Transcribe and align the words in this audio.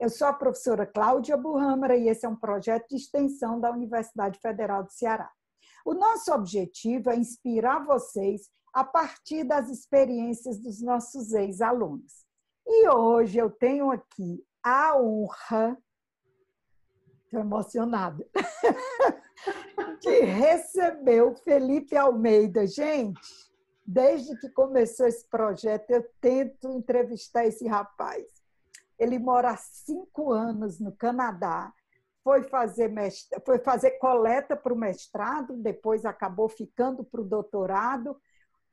Eu 0.00 0.08
sou 0.08 0.28
a 0.28 0.32
professora 0.32 0.86
Cláudia 0.86 1.36
Burrâmara 1.36 1.96
e 1.96 2.08
esse 2.08 2.24
é 2.24 2.28
um 2.28 2.36
projeto 2.36 2.86
de 2.88 2.96
extensão 2.96 3.58
da 3.58 3.72
Universidade 3.72 4.38
Federal 4.38 4.84
do 4.84 4.92
Ceará. 4.92 5.28
O 5.84 5.92
nosso 5.92 6.32
objetivo 6.32 7.10
é 7.10 7.16
inspirar 7.16 7.84
vocês 7.84 8.48
a 8.72 8.84
partir 8.84 9.42
das 9.42 9.68
experiências 9.68 10.56
dos 10.60 10.80
nossos 10.80 11.32
ex-alunos. 11.32 12.24
E 12.64 12.88
hoje 12.88 13.38
eu 13.38 13.50
tenho 13.50 13.90
aqui 13.90 14.40
a 14.62 14.96
honra, 14.96 15.76
estou 17.24 17.40
emocionada, 17.40 18.24
de 20.00 20.20
receber 20.20 21.22
o 21.22 21.34
Felipe 21.34 21.96
Almeida. 21.96 22.68
Gente, 22.68 23.20
desde 23.84 24.38
que 24.38 24.48
começou 24.50 25.08
esse 25.08 25.28
projeto, 25.28 25.90
eu 25.90 26.08
tento 26.20 26.68
entrevistar 26.68 27.46
esse 27.46 27.66
rapaz. 27.66 28.37
Ele 28.98 29.18
mora 29.18 29.50
há 29.50 29.56
cinco 29.56 30.32
anos 30.32 30.80
no 30.80 30.92
Canadá, 30.92 31.72
foi 32.22 32.42
fazer, 32.42 32.92
foi 33.44 33.58
fazer 33.58 33.92
coleta 33.92 34.56
para 34.56 34.72
o 34.72 34.76
mestrado, 34.76 35.56
depois 35.56 36.04
acabou 36.04 36.48
ficando 36.48 37.04
para 37.04 37.20
o 37.20 37.24
doutorado, 37.24 38.20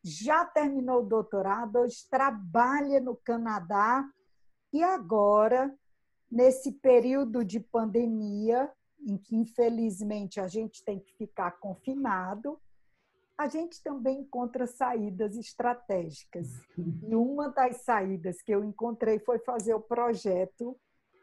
já 0.04 0.46
terminou 0.46 1.02
o 1.02 1.08
doutorado, 1.08 1.80
hoje 1.80 2.08
trabalha 2.10 3.00
no 3.00 3.16
Canadá 3.16 4.06
e 4.74 4.84
agora, 4.84 5.74
nesse 6.30 6.72
período 6.72 7.46
de 7.46 7.60
pandemia, 7.60 8.70
em 9.00 9.18
que 9.18 9.36
infelizmente 9.36 10.40
a 10.40 10.48
gente 10.48 10.84
tem 10.84 11.00
que 11.00 11.14
ficar 11.14 11.52
confinado, 11.60 12.60
a 13.38 13.48
gente 13.48 13.82
também 13.84 14.22
encontra 14.22 14.66
saídas 14.66 15.36
estratégicas. 15.36 16.48
E 16.78 17.16
uma 17.16 17.50
das 17.50 17.84
saídas 17.84 18.42
que 18.42 18.54
eu 18.54 18.64
encontrei 18.64 19.20
foi 19.20 19.40
fazer 19.40 19.74
o 19.74 19.82
projeto 19.82 20.78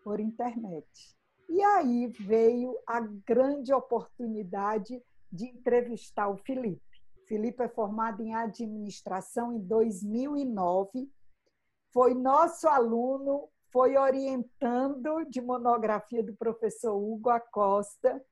por 0.04 0.20
internet. 0.20 1.16
E 1.48 1.62
aí 1.62 2.06
veio 2.06 2.78
a 2.86 3.00
grande 3.00 3.72
oportunidade 3.72 5.02
de 5.30 5.46
entrevistar 5.46 6.28
o 6.28 6.36
Felipe. 6.36 6.82
Felipe 7.26 7.62
é 7.62 7.68
formado 7.68 8.22
em 8.22 8.34
administração 8.34 9.54
em 9.54 9.60
2009, 9.60 11.10
foi 11.92 12.14
nosso 12.14 12.68
aluno, 12.68 13.48
foi 13.70 13.96
orientando 13.96 15.24
de 15.24 15.40
monografia 15.40 16.22
do 16.22 16.34
professor 16.34 16.94
Hugo 16.94 17.30
Acosta, 17.30 18.22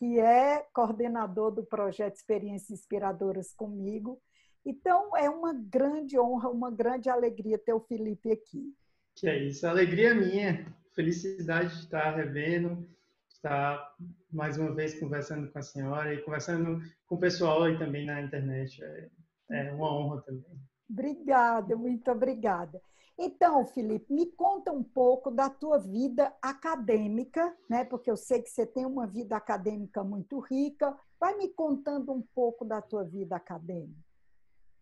que 0.00 0.18
é 0.18 0.66
coordenador 0.72 1.50
do 1.50 1.62
projeto 1.62 2.16
Experiências 2.16 2.70
Inspiradoras 2.80 3.52
comigo. 3.52 4.18
Então, 4.64 5.14
é 5.14 5.28
uma 5.28 5.52
grande 5.52 6.18
honra, 6.18 6.48
uma 6.48 6.70
grande 6.70 7.10
alegria 7.10 7.58
ter 7.58 7.74
o 7.74 7.80
Felipe 7.80 8.32
aqui. 8.32 8.74
Que 9.14 9.28
é 9.28 9.38
isso, 9.44 9.66
alegria 9.66 10.14
minha 10.14 10.74
felicidade 10.94 11.74
de 11.74 11.80
estar 11.80 12.16
revendo, 12.16 12.88
estar 13.28 13.94
mais 14.32 14.56
uma 14.56 14.74
vez 14.74 14.98
conversando 14.98 15.52
com 15.52 15.58
a 15.58 15.62
senhora 15.62 16.14
e 16.14 16.22
conversando 16.22 16.80
com 17.06 17.16
o 17.16 17.20
pessoal 17.20 17.64
aí 17.64 17.78
também 17.78 18.06
na 18.06 18.22
internet. 18.22 18.82
É, 18.82 19.10
é 19.50 19.72
uma 19.72 19.94
honra 19.94 20.22
também. 20.22 20.58
Obrigada, 20.88 21.76
muito 21.76 22.10
obrigada. 22.10 22.80
Então, 23.22 23.66
Felipe, 23.66 24.10
me 24.10 24.24
conta 24.32 24.72
um 24.72 24.82
pouco 24.82 25.30
da 25.30 25.50
tua 25.50 25.76
vida 25.78 26.32
acadêmica, 26.40 27.54
né? 27.68 27.84
Porque 27.84 28.10
eu 28.10 28.16
sei 28.16 28.40
que 28.40 28.48
você 28.48 28.64
tem 28.64 28.86
uma 28.86 29.06
vida 29.06 29.36
acadêmica 29.36 30.02
muito 30.02 30.40
rica. 30.40 30.96
Vai 31.20 31.36
me 31.36 31.48
contando 31.48 32.12
um 32.12 32.22
pouco 32.34 32.64
da 32.64 32.80
tua 32.80 33.04
vida 33.04 33.36
acadêmica. 33.36 34.00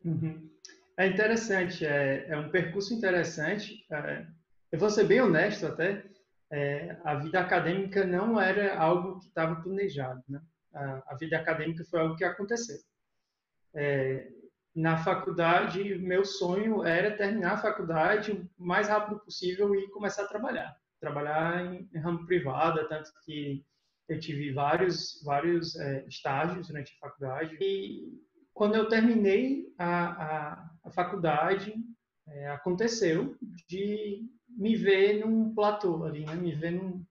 Uhum. 0.04 0.49
É 0.97 1.09
interessante, 1.09 1.84
é, 1.84 2.28
é, 2.28 2.37
um 2.38 2.49
percurso 2.49 2.94
interessante. 2.94 3.84
É, 3.91 4.25
eu 4.70 4.78
vou 4.78 4.88
ser 4.88 5.09
bem 5.09 5.20
honesto 5.20 5.66
até, 5.66 6.05
é, 6.49 6.97
a 7.03 7.16
vida 7.16 7.41
acadêmica 7.41 8.06
não 8.06 8.41
era 8.41 8.78
algo 8.78 9.19
que 9.19 9.26
estava 9.26 9.60
planejado, 9.60 10.22
né? 10.28 10.41
A, 10.72 11.03
a, 11.12 11.16
vida 11.16 11.37
acadêmica 11.37 11.84
foi 11.91 11.99
algo 11.99 12.15
que 12.15 12.22
aconteceu. 12.22 12.78
É, 13.75 14.31
na 14.78 14.97
faculdade, 14.97 15.97
meu 15.97 16.25
sonho 16.25 16.84
era 16.84 17.16
terminar 17.16 17.55
a 17.55 17.59
faculdade 17.59 18.31
o 18.31 18.65
mais 18.65 18.89
rápido 18.89 19.19
possível 19.19 19.75
e 19.75 19.91
começar 19.91 20.22
a 20.22 20.28
trabalhar. 20.28 20.77
Trabalhar 21.00 21.66
em, 21.66 21.91
em 21.93 21.99
ramo 21.99 22.25
privado, 22.25 22.88
tanto 22.88 23.11
que 23.25 23.65
eu 24.09 24.21
tive 24.21 24.53
vários, 24.53 25.21
vários 25.25 25.75
é, 25.75 26.06
estágios 26.06 26.69
durante 26.69 26.94
a 26.94 27.09
faculdade. 27.09 27.59
E 27.61 28.22
quando 28.55 28.77
eu 28.77 28.88
terminei 28.88 29.67
a, 29.77 30.06
a, 30.06 30.71
a 30.84 30.91
faculdade, 30.93 31.75
é, 32.28 32.49
aconteceu 32.50 33.37
de 33.69 34.25
me 34.49 34.77
ver 34.77 35.25
num 35.25 35.53
platô 35.56 36.05
ali, 36.05 36.25
né? 36.25 36.37
Me 36.37 36.55
ver 36.55 36.71
num, 36.71 37.05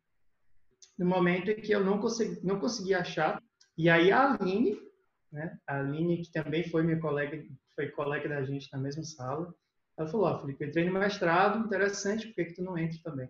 num 0.97 1.07
momento 1.07 1.51
em 1.51 1.59
que 1.59 1.73
eu 1.73 1.83
não 1.83 1.99
consegui, 1.99 2.39
não 2.45 2.61
consegui 2.61 2.93
achar. 2.93 3.43
E 3.77 3.89
aí 3.89 4.09
a 4.09 4.35
Aline, 4.35 4.86
né? 5.31 5.57
A 5.67 5.79
Aline, 5.79 6.21
que 6.21 6.31
também 6.31 6.69
foi 6.69 6.83
minha 6.83 6.99
colega, 6.99 7.43
foi 7.75 7.89
colega 7.89 8.29
da 8.29 8.43
gente 8.43 8.71
na 8.71 8.79
mesma 8.79 9.03
sala, 9.03 9.53
ela 9.97 10.07
falou, 10.07 10.27
ó, 10.27 10.35
oh, 10.35 10.39
Felipe, 10.39 10.63
eu 10.63 10.69
entrei 10.69 10.85
no 10.85 10.99
mestrado, 10.99 11.65
interessante, 11.65 12.27
por 12.27 12.35
que, 12.35 12.45
que 12.45 12.53
tu 12.53 12.63
não 12.63 12.77
entra 12.77 12.99
também? 13.03 13.29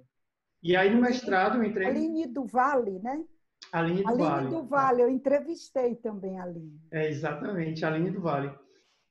E 0.62 0.76
aí 0.76 0.94
no 0.94 1.02
mestrado 1.02 1.58
eu 1.58 1.64
entrei... 1.64 1.88
Aline 1.88 2.28
do 2.28 2.46
Vale, 2.46 3.00
né? 3.00 3.24
Aline 3.72 4.04
do 4.04 4.10
Aline 4.10 4.24
Vale. 4.24 4.38
Aline 4.38 4.56
do 4.56 4.64
Vale, 4.64 5.02
eu 5.02 5.10
entrevistei 5.10 5.96
também 5.96 6.40
a 6.40 6.44
Aline. 6.44 6.80
É, 6.92 7.10
exatamente, 7.10 7.86
Aline 7.86 8.12
do 8.12 8.22
Vale. 8.22 8.54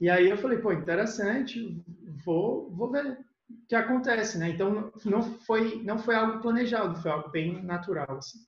E 0.01 0.11
aí 0.11 0.29
eu 0.29 0.37
falei, 0.37 0.59
pô, 0.59 0.73
interessante, 0.73 1.83
vou, 2.25 2.71
vou 2.71 2.91
ver 2.91 3.19
o 3.49 3.67
que 3.69 3.75
acontece, 3.75 4.39
né? 4.39 4.51
Então 4.51 4.93
não 5.05 5.23
foi 5.23 5.83
não 5.83 5.99
foi 5.99 6.15
algo 6.15 6.41
planejado, 6.41 7.01
foi 7.01 7.11
algo 7.11 7.31
bem 7.31 7.63
natural 7.63 8.19
assim. 8.19 8.39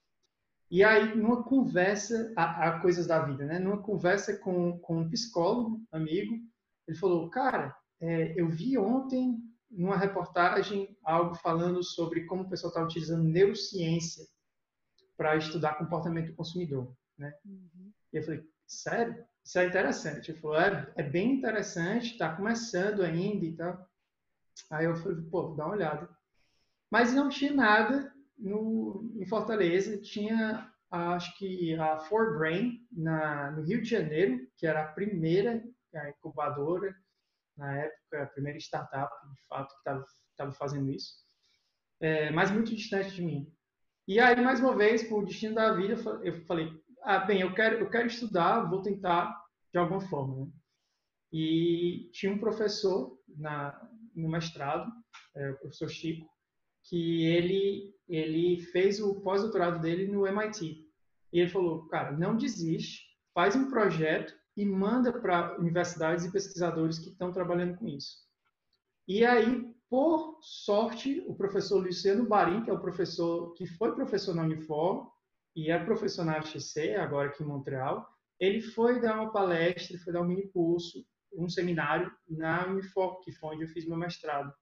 E 0.71 0.85
aí 0.85 1.17
numa 1.17 1.43
conversa, 1.43 2.33
a, 2.37 2.69
a 2.69 2.81
coisas 2.81 3.07
da 3.07 3.21
vida, 3.25 3.45
né? 3.45 3.59
Numa 3.59 3.83
conversa 3.83 4.37
com, 4.37 4.79
com 4.81 4.99
um 4.99 5.11
psicólogo 5.11 5.81
amigo, 5.91 6.37
ele 6.87 6.97
falou, 6.97 7.29
cara, 7.31 7.75
é, 8.01 8.39
eu 8.41 8.49
vi 8.49 8.77
ontem 8.77 9.39
numa 9.71 9.97
reportagem 9.97 10.97
algo 11.03 11.35
falando 11.35 11.83
sobre 11.83 12.25
como 12.25 12.43
o 12.43 12.49
pessoal 12.49 12.71
está 12.71 12.83
utilizando 12.83 13.25
neurociência 13.25 14.27
para 15.17 15.37
estudar 15.37 15.79
comportamento 15.79 16.29
do 16.29 16.37
consumidor, 16.37 16.95
né? 17.17 17.35
Uhum. 17.45 17.93
E 18.13 18.17
eu 18.17 18.23
falei, 18.23 18.45
sério? 18.67 19.25
Isso 19.45 19.59
é 19.59 19.67
interessante. 19.67 20.31
Ele 20.31 20.41
falou, 20.41 20.61
é, 20.61 20.93
é 20.97 21.03
bem 21.03 21.33
interessante, 21.33 22.13
está 22.13 22.35
começando 22.35 23.03
ainda 23.03 23.45
e 23.45 23.57
tal. 23.57 23.89
Aí 24.71 24.85
eu 24.85 24.97
falei, 24.97 25.23
pô, 25.31 25.55
dá 25.55 25.65
uma 25.65 25.75
olhada. 25.75 26.09
Mas 26.91 27.13
não 27.13 27.29
tinha 27.29 27.53
nada 27.53 28.13
no, 28.39 29.11
em 29.17 29.27
Fortaleza. 29.27 30.01
Tinha, 30.01 30.71
acho 30.91 31.37
que 31.37 31.75
a 31.75 31.99
Forbrain, 31.99 32.87
na, 32.93 33.51
no 33.51 33.63
Rio 33.63 33.83
de 33.83 33.89
Janeiro, 33.89 34.47
que 34.57 34.67
era 34.67 34.83
a 34.83 34.93
primeira 34.93 35.63
a 35.95 36.11
incubadora, 36.11 36.95
na 37.57 37.77
época, 37.77 38.23
a 38.23 38.27
primeira 38.27 38.59
startup, 38.59 39.11
de 39.35 39.47
fato, 39.49 39.75
que 39.75 39.91
estava 40.31 40.53
fazendo 40.53 40.91
isso. 40.91 41.15
É, 42.01 42.31
mas 42.31 42.51
muito 42.51 42.75
distante 42.75 43.11
de 43.15 43.23
mim. 43.23 43.53
E 44.07 44.21
aí, 44.21 44.41
mais 44.41 44.61
uma 44.61 44.77
vez, 44.77 45.03
por 45.03 45.25
destino 45.25 45.57
da 45.57 45.73
vida, 45.73 45.95
eu 46.23 46.45
falei, 46.47 46.73
ah, 47.03 47.19
bem, 47.19 47.41
eu 47.41 47.55
quero, 47.55 47.79
eu 47.79 47.91
quero 47.91 48.07
estudar, 48.07 48.69
vou 48.69 48.81
tentar 48.81 49.37
de 49.73 49.79
alguma 49.79 50.01
forma. 50.01 50.47
Né? 50.47 50.53
E 51.33 52.11
tinha 52.13 52.33
um 52.33 52.39
professor 52.39 53.19
na, 53.37 53.79
no 54.15 54.29
mestrado, 54.29 54.91
é, 55.35 55.51
o 55.51 55.59
professor 55.59 55.89
Chico, 55.89 56.29
que 56.89 57.25
ele, 57.27 57.95
ele 58.09 58.61
fez 58.73 59.01
o 59.01 59.21
pós-doutorado 59.21 59.81
dele 59.81 60.07
no 60.07 60.27
MIT. 60.27 60.87
E 61.33 61.41
ele 61.41 61.51
falou, 61.51 61.87
cara, 61.89 62.13
não 62.13 62.37
desiste, 62.37 63.07
faz 63.35 63.55
um 63.55 63.69
projeto 63.69 64.35
e 64.57 64.65
manda 64.65 65.13
para 65.13 65.59
universidades 65.59 66.25
e 66.25 66.33
pesquisadores 66.33 66.99
que 66.99 67.11
estão 67.11 67.31
trabalhando 67.31 67.77
com 67.77 67.87
isso. 67.87 68.17
E 69.07 69.25
aí, 69.25 69.73
por 69.89 70.39
sorte, 70.43 71.23
o 71.27 71.35
professor 71.35 71.79
Luciano 71.79 72.27
Barim, 72.27 72.63
que 72.63 72.71
é 72.71 72.73
o 72.73 72.81
professor 72.81 73.53
que 73.55 73.67
foi 73.67 73.95
professor 73.95 74.35
na 74.35 74.43
Unifor, 74.43 75.11
e 75.55 75.71
é 75.71 75.79
professor 75.85 76.25
na 76.25 76.41
HC, 76.41 76.95
agora 76.95 77.29
aqui 77.29 77.43
em 77.43 77.47
Montreal, 77.47 78.07
ele 78.39 78.61
foi 78.61 79.01
dar 79.01 79.21
uma 79.21 79.33
palestra, 79.33 79.99
foi 79.99 80.13
dar 80.13 80.23
um 80.23 80.27
mini 80.27 80.49
curso, 80.49 81.05
um 81.33 81.49
seminário 81.49 82.11
na 82.29 82.67
Unifor, 82.67 83.21
que 83.21 83.33
foi 83.33 83.55
onde 83.55 83.65
eu 83.65 83.69
fiz 83.69 83.87
meu 83.87 83.97
mestrado. 83.97 84.53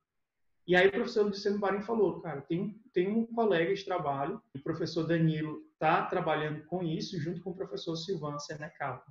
E 0.66 0.74
aí 0.74 0.88
o 0.88 0.92
professor 0.92 1.26
Luciano 1.26 1.58
Barim 1.58 1.80
falou, 1.80 2.20
cara, 2.20 2.40
tem, 2.40 2.80
tem 2.92 3.08
um 3.08 3.24
colega 3.24 3.72
de 3.72 3.84
trabalho, 3.84 4.42
o 4.54 4.58
professor 4.60 5.06
Danilo 5.06 5.62
está 5.74 6.04
trabalhando 6.06 6.64
com 6.66 6.82
isso, 6.82 7.20
junto 7.20 7.40
com 7.40 7.50
o 7.50 7.56
professor 7.56 7.94
Silvano 7.94 8.40
Senecal. 8.40 9.04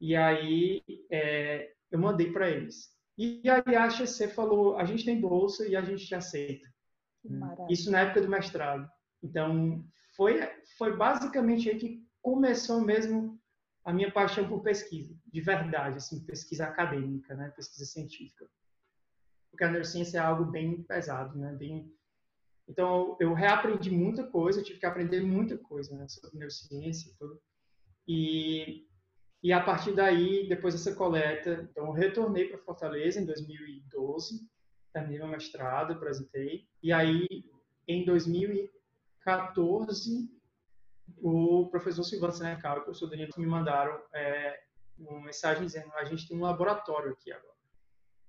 E 0.00 0.14
aí 0.14 0.82
é, 1.10 1.72
eu 1.90 1.98
mandei 1.98 2.30
para 2.30 2.48
eles. 2.48 2.94
E 3.18 3.42
aí 3.48 3.74
a 3.74 3.86
HEC 3.88 4.28
falou, 4.28 4.76
a 4.76 4.84
gente 4.84 5.04
tem 5.04 5.20
bolsa 5.20 5.66
e 5.66 5.74
a 5.74 5.82
gente 5.82 6.06
te 6.06 6.14
aceita. 6.14 6.68
Isso 7.68 7.90
na 7.90 8.00
época 8.00 8.20
do 8.20 8.28
mestrado. 8.28 8.88
Então, 9.22 9.84
foi, 10.16 10.40
foi 10.76 10.96
basicamente 10.96 11.70
aí 11.70 11.78
que 11.78 12.06
começou 12.20 12.80
mesmo 12.80 13.40
a 13.84 13.92
minha 13.92 14.10
paixão 14.10 14.48
por 14.48 14.62
pesquisa, 14.62 15.14
de 15.26 15.40
verdade, 15.40 15.96
assim, 15.96 16.24
pesquisa 16.24 16.64
acadêmica, 16.64 17.34
né, 17.34 17.50
pesquisa 17.50 17.84
científica. 17.84 18.46
Porque 19.54 19.64
a 19.64 19.70
neurociência 19.70 20.18
é 20.18 20.20
algo 20.20 20.44
bem 20.44 20.82
pesado, 20.82 21.38
né, 21.38 21.52
bem... 21.52 21.88
Então, 22.66 23.16
eu 23.20 23.34
reaprendi 23.34 23.88
muita 23.88 24.26
coisa, 24.26 24.62
tive 24.62 24.80
que 24.80 24.86
aprender 24.86 25.20
muita 25.20 25.56
coisa 25.56 25.96
né, 25.96 26.08
sobre 26.08 26.38
neurociência 26.38 27.08
e 27.08 27.14
tudo. 27.14 27.40
E, 28.08 28.88
e 29.40 29.52
a 29.52 29.62
partir 29.62 29.92
daí, 29.92 30.48
depois 30.48 30.74
dessa 30.74 30.92
coleta, 30.94 31.68
então, 31.70 31.86
eu 31.86 31.92
retornei 31.92 32.48
para 32.48 32.58
Fortaleza 32.58 33.20
em 33.20 33.26
2012, 33.26 34.40
terminei 34.92 35.18
meu 35.18 35.28
mestrado, 35.28 35.92
apresentei. 35.92 36.66
E 36.82 36.92
aí, 36.92 37.28
em 37.86 38.04
2014, 38.04 40.28
o 41.22 41.68
professor 41.70 42.02
Silvano 42.02 42.32
Senecal 42.32 42.78
e 42.78 42.80
o 42.80 42.84
professor 42.84 43.08
Danilo 43.08 43.30
me 43.36 43.46
mandaram 43.46 44.02
é, 44.12 44.58
uma 44.98 45.20
mensagem 45.20 45.64
dizendo 45.64 45.92
a 45.94 46.04
gente 46.04 46.26
tem 46.26 46.36
um 46.36 46.42
laboratório 46.42 47.12
aqui 47.12 47.30
agora, 47.30 47.53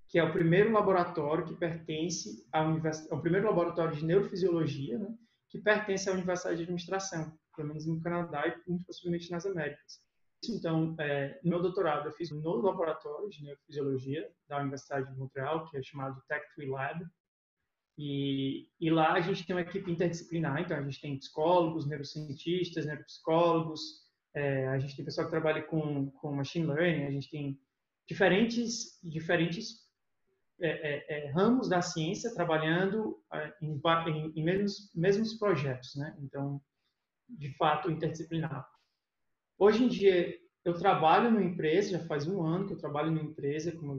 que 0.08 0.18
é 0.18 0.24
o 0.24 0.32
primeiro 0.32 0.72
laboratório 0.72 1.44
que 1.44 1.54
pertence 1.54 2.46
à 2.52 2.62
universidade, 2.62 3.12
é 3.12 3.16
o 3.16 3.20
primeiro 3.20 3.46
laboratório 3.46 3.96
de 3.96 4.04
neurofisiologia, 4.04 4.98
né, 4.98 5.14
que 5.48 5.58
pertence 5.58 6.08
à 6.08 6.12
Universidade 6.12 6.56
de 6.56 6.62
Administração, 6.62 7.36
pelo 7.54 7.68
menos 7.68 7.86
no 7.86 8.00
Canadá 8.00 8.46
e 8.46 8.78
possivelmente 8.84 9.30
nas 9.30 9.46
Américas. 9.46 10.00
Então, 10.48 10.94
é, 11.00 11.40
no 11.42 11.50
meu 11.50 11.62
doutorado 11.62 12.08
eu 12.08 12.12
fiz 12.12 12.30
no 12.30 12.56
laboratório 12.56 13.28
de 13.30 13.42
neurofisiologia 13.42 14.30
da 14.48 14.60
Universidade 14.60 15.10
de 15.10 15.18
Montreal, 15.18 15.68
que 15.68 15.76
é 15.76 15.82
chamado 15.82 16.22
Tech3 16.30 16.68
Lab, 16.68 17.04
e, 17.98 18.68
e, 18.78 18.90
lá 18.90 19.14
a 19.14 19.20
gente 19.20 19.46
tem 19.46 19.56
uma 19.56 19.62
equipe 19.62 19.90
interdisciplinar, 19.90 20.60
então 20.60 20.76
a 20.76 20.82
gente 20.82 21.00
tem 21.00 21.18
psicólogos, 21.18 21.86
neurocientistas, 21.86 22.84
neuropsicólogos, 22.84 23.80
é, 24.34 24.68
a 24.68 24.78
gente 24.78 24.94
tem 24.94 25.04
pessoal 25.04 25.26
que 25.26 25.30
trabalha 25.30 25.62
com, 25.62 26.10
com 26.10 26.34
machine 26.34 26.66
learning, 26.66 27.06
a 27.06 27.10
gente 27.10 27.30
tem 27.30 27.58
diferentes, 28.06 29.00
diferentes 29.02 29.85
é, 30.60 30.68
é, 30.68 31.26
é 31.26 31.30
ramos 31.30 31.68
da 31.68 31.82
ciência 31.82 32.34
trabalhando 32.34 33.20
é, 33.32 33.54
em, 33.62 33.80
em, 34.08 34.32
em, 34.36 34.44
mesmos, 34.44 34.90
mesmos 34.94 35.34
projetos, 35.34 35.94
né? 35.96 36.16
Então, 36.20 36.60
de 37.28 37.54
fato, 37.56 37.90
interdisciplinar. 37.90 38.68
Hoje 39.58 39.84
em 39.84 39.88
dia, 39.88 40.38
eu 40.64 40.74
trabalho 40.74 41.30
numa 41.30 41.44
empresa, 41.44 41.98
já 41.98 42.06
faz 42.06 42.26
um 42.26 42.42
ano 42.42 42.66
que 42.66 42.74
eu 42.74 42.78
trabalho 42.78 43.10
numa 43.10 43.22
empresa, 43.22 43.72
como 43.72 43.98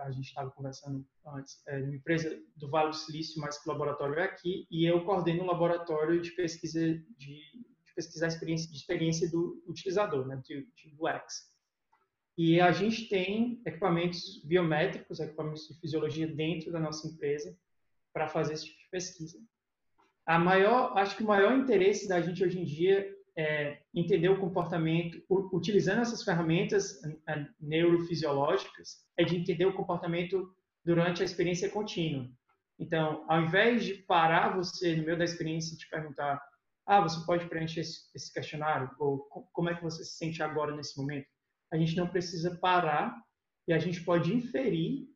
a 0.00 0.10
gente 0.10 0.26
estava 0.26 0.50
conversando 0.50 1.06
antes, 1.26 1.62
é 1.66 1.78
uma 1.78 1.94
empresa 1.94 2.38
do 2.56 2.68
Vale 2.68 2.90
do 2.90 2.96
Silício, 2.96 3.40
mas 3.40 3.58
que 3.58 3.68
o 3.68 3.72
laboratório 3.72 4.14
é 4.16 4.24
aqui, 4.24 4.66
e 4.70 4.84
eu 4.84 5.04
coordeno 5.04 5.42
um 5.42 5.46
laboratório 5.46 6.20
de 6.20 6.30
pesquisa 6.32 6.80
de, 6.80 7.04
de 7.18 7.94
pesquisar 7.94 8.28
experiência, 8.28 8.70
de 8.70 8.76
experiência 8.76 9.30
do 9.30 9.62
utilizador, 9.66 10.26
né, 10.26 10.40
de, 10.44 10.66
de 10.74 10.96
UX. 10.98 11.55
E 12.36 12.60
a 12.60 12.70
gente 12.70 13.08
tem 13.08 13.60
equipamentos 13.64 14.42
biométricos, 14.44 15.20
equipamentos 15.20 15.68
de 15.68 15.80
fisiologia 15.80 16.26
dentro 16.26 16.70
da 16.70 16.78
nossa 16.78 17.08
empresa 17.08 17.56
para 18.12 18.28
fazer 18.28 18.54
esse 18.54 18.66
tipo 18.66 18.78
de 18.78 18.90
pesquisa. 18.90 19.38
A 20.26 20.38
maior, 20.38 20.96
acho 20.98 21.16
que 21.16 21.22
o 21.22 21.26
maior 21.26 21.56
interesse 21.56 22.08
da 22.08 22.20
gente 22.20 22.44
hoje 22.44 22.60
em 22.60 22.64
dia 22.64 23.14
é, 23.36 23.78
entender 23.94 24.28
o 24.28 24.40
comportamento, 24.40 25.22
utilizando 25.52 26.00
essas 26.00 26.22
ferramentas 26.22 27.02
é, 27.28 27.46
neurofisiológicas, 27.60 29.06
é 29.16 29.24
de 29.24 29.36
entender 29.36 29.66
o 29.66 29.74
comportamento 29.74 30.54
durante 30.84 31.22
a 31.22 31.24
experiência 31.24 31.70
contínua. 31.70 32.28
Então, 32.78 33.24
ao 33.28 33.42
invés 33.42 33.84
de 33.84 33.94
parar 33.94 34.56
você 34.56 34.96
no 34.96 35.04
meio 35.04 35.18
da 35.18 35.24
experiência 35.24 35.74
e 35.74 35.78
te 35.78 35.88
perguntar, 35.88 36.42
ah, 36.86 37.00
você 37.00 37.24
pode 37.26 37.48
preencher 37.48 37.80
esse 37.80 38.32
questionário, 38.32 38.90
ou 38.98 39.18
como 39.52 39.68
é 39.68 39.74
que 39.74 39.82
você 39.82 40.04
se 40.04 40.16
sente 40.16 40.42
agora 40.42 40.74
nesse 40.74 40.96
momento, 40.98 41.26
a 41.72 41.76
gente 41.76 41.96
não 41.96 42.06
precisa 42.06 42.56
parar 42.56 43.16
e 43.68 43.72
a 43.72 43.78
gente 43.78 44.02
pode 44.02 44.32
inferir 44.32 45.06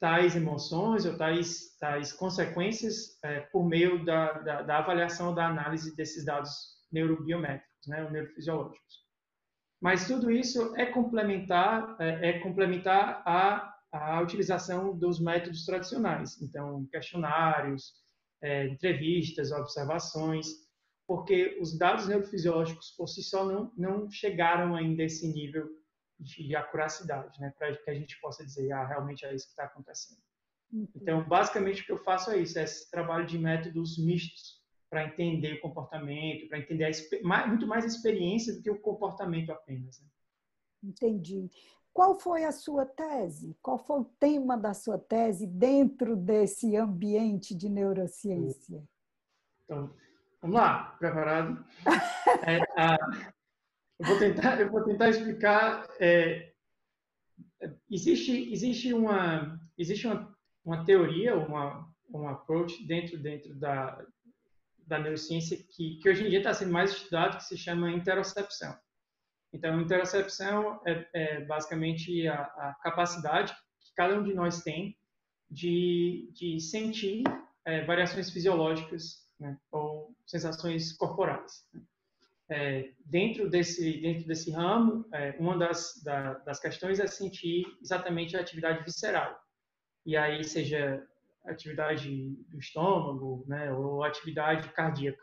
tais 0.00 0.34
emoções 0.34 1.06
ou 1.06 1.16
tais, 1.16 1.76
tais 1.78 2.12
consequências 2.12 3.18
é, 3.22 3.40
por 3.40 3.64
meio 3.64 4.04
da, 4.04 4.32
da, 4.40 4.62
da 4.62 4.78
avaliação, 4.78 5.32
da 5.32 5.46
análise 5.46 5.94
desses 5.94 6.24
dados 6.24 6.50
neurobiométricos, 6.90 7.86
né, 7.86 8.04
ou 8.04 8.10
neurofisiológicos. 8.10 9.02
Mas 9.80 10.06
tudo 10.06 10.30
isso 10.30 10.74
é 10.76 10.86
complementar, 10.86 11.96
é, 12.00 12.30
é 12.30 12.38
complementar 12.40 13.22
a, 13.26 13.74
a 13.92 14.20
utilização 14.20 14.96
dos 14.96 15.20
métodos 15.20 15.64
tradicionais, 15.64 16.40
então 16.42 16.84
questionários, 16.86 17.92
é, 18.42 18.66
entrevistas, 18.66 19.52
observações, 19.52 20.46
porque 21.06 21.58
os 21.60 21.78
dados 21.78 22.08
neurofisiológicos 22.08 22.92
por 22.96 23.06
si 23.06 23.22
só 23.22 23.44
não, 23.44 23.72
não 23.76 24.10
chegaram 24.10 24.74
ainda 24.74 25.02
a 25.02 25.06
esse 25.06 25.32
nível 25.32 25.68
de 26.22 26.54
acuracidade, 26.54 27.40
né, 27.40 27.52
para 27.58 27.76
que 27.76 27.90
a 27.90 27.94
gente 27.94 28.20
possa 28.20 28.44
dizer, 28.44 28.72
ah, 28.72 28.86
realmente 28.86 29.24
é 29.24 29.34
isso 29.34 29.46
que 29.46 29.52
está 29.52 29.64
acontecendo. 29.64 30.20
Então, 30.96 31.22
basicamente, 31.28 31.82
o 31.82 31.84
que 31.84 31.92
eu 31.92 31.98
faço 31.98 32.30
é 32.30 32.38
isso, 32.38 32.58
é 32.58 32.62
esse 32.62 32.90
trabalho 32.90 33.26
de 33.26 33.38
métodos 33.38 33.98
mistos, 33.98 34.62
para 34.88 35.06
entender 35.06 35.54
o 35.54 35.60
comportamento, 35.62 36.48
para 36.48 36.58
entender 36.58 36.84
a, 36.84 37.46
muito 37.46 37.66
mais 37.66 37.84
a 37.84 37.86
experiência 37.86 38.54
do 38.54 38.62
que 38.62 38.70
o 38.70 38.78
comportamento 38.78 39.50
apenas. 39.50 39.98
Né? 39.98 40.06
Entendi. 40.82 41.50
Qual 41.94 42.18
foi 42.18 42.44
a 42.44 42.52
sua 42.52 42.84
tese? 42.84 43.56
Qual 43.62 43.78
foi 43.78 44.00
o 44.00 44.04
tema 44.04 44.56
da 44.56 44.74
sua 44.74 44.98
tese 44.98 45.46
dentro 45.46 46.14
desse 46.14 46.76
ambiente 46.76 47.54
de 47.54 47.70
neurociência? 47.70 48.82
Então, 49.64 49.94
vamos 50.42 50.56
lá, 50.56 50.94
preparado? 50.98 51.64
é, 52.46 52.58
a, 52.76 53.32
eu, 54.02 54.06
vou 54.06 54.18
tentar, 54.18 54.60
eu 54.60 54.70
vou 54.70 54.82
tentar 54.82 55.08
explicar. 55.10 55.86
É, 56.00 56.52
existe, 57.88 58.52
existe 58.52 58.92
uma, 58.92 59.60
existe 59.78 60.06
uma, 60.06 60.36
uma 60.64 60.84
teoria, 60.84 61.36
uma, 61.36 61.88
um 62.12 62.28
approach 62.28 62.84
dentro, 62.84 63.16
dentro 63.16 63.54
da, 63.54 64.04
da 64.86 64.98
neurociência 64.98 65.56
que, 65.56 65.96
que 65.96 66.08
hoje 66.08 66.26
em 66.26 66.30
dia 66.30 66.38
está 66.38 66.52
sendo 66.52 66.72
mais 66.72 66.90
estudado, 66.90 67.36
que 67.36 67.44
se 67.44 67.56
chama 67.56 67.92
interocepção. 67.92 68.76
Então, 69.52 69.80
interocepção 69.80 70.80
é, 70.84 71.06
é 71.12 71.44
basicamente 71.44 72.26
a, 72.26 72.42
a, 72.42 72.76
capacidade 72.82 73.54
que 73.80 73.94
cada 73.94 74.18
um 74.18 74.24
de 74.24 74.34
nós 74.34 74.62
tem 74.62 74.98
de, 75.48 76.28
de 76.32 76.58
sentir 76.58 77.22
é, 77.64 77.84
variações 77.84 78.30
fisiológicas 78.30 79.28
né, 79.38 79.56
ou 79.70 80.16
sensações 80.26 80.92
corporais. 80.92 81.64
Né. 81.72 81.82
É, 82.54 82.92
dentro 83.06 83.48
desse 83.48 83.98
dentro 84.02 84.26
desse 84.26 84.50
ramo, 84.50 85.06
é, 85.14 85.34
uma 85.38 85.56
das, 85.56 86.02
da, 86.04 86.34
das 86.40 86.60
questões 86.60 87.00
é 87.00 87.06
sentir 87.06 87.64
exatamente 87.80 88.36
a 88.36 88.40
atividade 88.40 88.84
visceral. 88.84 89.40
E 90.04 90.18
aí 90.18 90.44
seja 90.44 91.02
atividade 91.46 92.36
do 92.50 92.58
estômago, 92.58 93.42
né, 93.48 93.72
ou 93.72 94.04
atividade 94.04 94.68
cardíaca. 94.72 95.22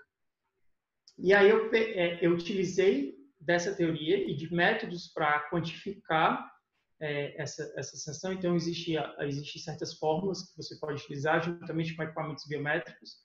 E 1.19 1.31
aí 1.31 1.49
eu, 1.49 1.69
é, 1.71 2.17
eu 2.19 2.31
utilizei 2.31 3.15
dessa 3.39 3.75
teoria 3.75 4.17
e 4.17 4.35
de 4.35 4.51
métodos 4.51 5.07
para 5.13 5.47
quantificar 5.51 6.49
é, 6.99 7.39
essa, 7.39 7.71
essa 7.75 7.91
sensação. 7.95 8.33
Então, 8.33 8.55
existe, 8.55 8.95
existe 9.19 9.59
certas 9.59 9.93
fórmulas 9.93 10.49
que 10.49 10.57
você 10.57 10.77
pode 10.79 11.01
utilizar 11.03 11.43
juntamente 11.43 11.95
com 11.95 12.03
equipamentos 12.03 12.45
biométricos 12.47 13.17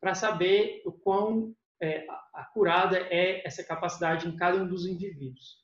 para 0.00 0.14
saber 0.14 0.82
o 0.84 0.92
quão 0.92 1.54
é, 1.82 2.06
acurada 2.32 2.96
é 2.96 3.46
essa 3.46 3.64
capacidade 3.64 4.28
em 4.28 4.36
cada 4.36 4.62
um 4.62 4.68
dos 4.68 4.86
indivíduos. 4.86 5.60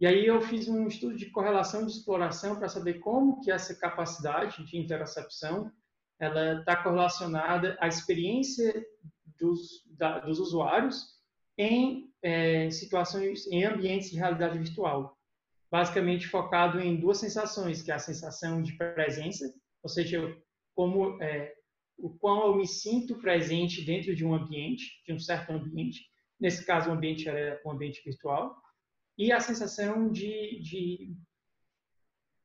E 0.00 0.06
aí 0.06 0.26
eu 0.26 0.40
fiz 0.42 0.68
um 0.68 0.88
estudo 0.88 1.14
de 1.16 1.30
correlação 1.30 1.86
de 1.86 1.92
exploração 1.92 2.56
para 2.56 2.68
saber 2.68 2.94
como 2.94 3.40
que 3.40 3.52
essa 3.52 3.72
capacidade 3.72 4.64
de 4.66 4.76
interocepção 4.76 5.70
ela 6.18 6.58
está 6.58 6.76
correlacionada 6.76 7.76
à 7.80 7.86
experiência 7.86 8.84
dos, 9.38 9.84
da, 9.96 10.18
dos 10.18 10.40
usuários 10.40 11.04
em 11.56 12.10
é, 12.20 12.68
situações, 12.70 13.46
em 13.46 13.64
ambientes 13.64 14.10
de 14.10 14.16
realidade 14.16 14.58
virtual. 14.58 15.16
Basicamente 15.70 16.26
focado 16.26 16.80
em 16.80 16.96
duas 16.96 17.18
sensações, 17.18 17.82
que 17.82 17.92
é 17.92 17.94
a 17.94 18.00
sensação 18.00 18.60
de 18.60 18.76
presença, 18.76 19.44
ou 19.82 19.88
seja, 19.88 20.36
como 20.74 21.22
é, 21.22 21.54
o 22.02 22.10
quão 22.10 22.46
eu 22.46 22.56
me 22.56 22.66
sinto 22.66 23.18
presente 23.18 23.82
dentro 23.82 24.14
de 24.14 24.24
um 24.24 24.34
ambiente, 24.34 25.02
de 25.06 25.12
um 25.12 25.18
certo 25.18 25.52
ambiente. 25.52 26.00
Nesse 26.38 26.66
caso, 26.66 26.90
o 26.90 26.92
ambiente 26.92 27.28
era 27.28 27.60
um 27.64 27.70
ambiente 27.70 28.02
virtual. 28.04 28.54
E 29.16 29.32
a 29.32 29.40
sensação 29.40 30.10
de, 30.10 30.60
de 30.60 31.16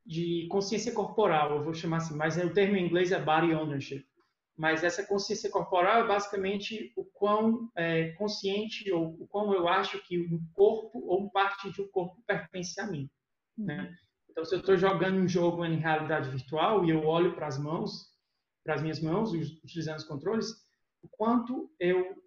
de 0.08 0.48
consciência 0.48 0.94
corporal, 0.94 1.52
eu 1.52 1.64
vou 1.64 1.74
chamar 1.74 1.98
assim, 1.98 2.16
mas 2.16 2.38
o 2.38 2.54
termo 2.54 2.78
em 2.78 2.86
inglês 2.86 3.12
é 3.12 3.22
body 3.22 3.54
ownership. 3.54 4.06
mas 4.58 4.84
essa 4.84 5.06
consciência 5.06 5.52
corporal 5.52 6.04
é 6.04 6.08
basicamente 6.08 6.94
o 6.96 7.04
quão 7.04 7.70
é, 7.76 8.14
consciente 8.14 8.92
ou 8.92 9.22
o 9.22 9.28
quão 9.28 9.54
eu 9.54 9.68
acho 9.68 10.02
que 10.08 10.18
um 10.18 10.40
corpo 10.54 10.98
ou 11.06 11.30
parte 11.30 11.72
de 11.72 11.82
um 11.82 11.88
corpo 11.90 12.24
pertence 12.26 12.80
a 12.80 12.88
mim. 12.88 13.08
Né? 13.56 13.94
Então, 14.30 14.44
se 14.46 14.56
eu 14.56 14.60
estou 14.60 14.78
jogando 14.78 15.18
um 15.18 15.28
jogo 15.28 15.64
em 15.66 15.78
realidade 15.78 16.32
virtual 16.32 16.86
e 16.86 16.90
eu 16.90 17.06
olho 17.06 17.36
para 17.36 17.46
as 17.48 17.60
mãos, 17.60 18.16
para 18.67 18.75
as 18.75 18.81
minhas 18.81 19.00
mãos, 19.00 19.31
utilizando 19.31 19.97
os 19.97 20.03
controles, 20.03 20.51
o 21.01 21.07
quanto 21.07 21.71
eu 21.79 22.21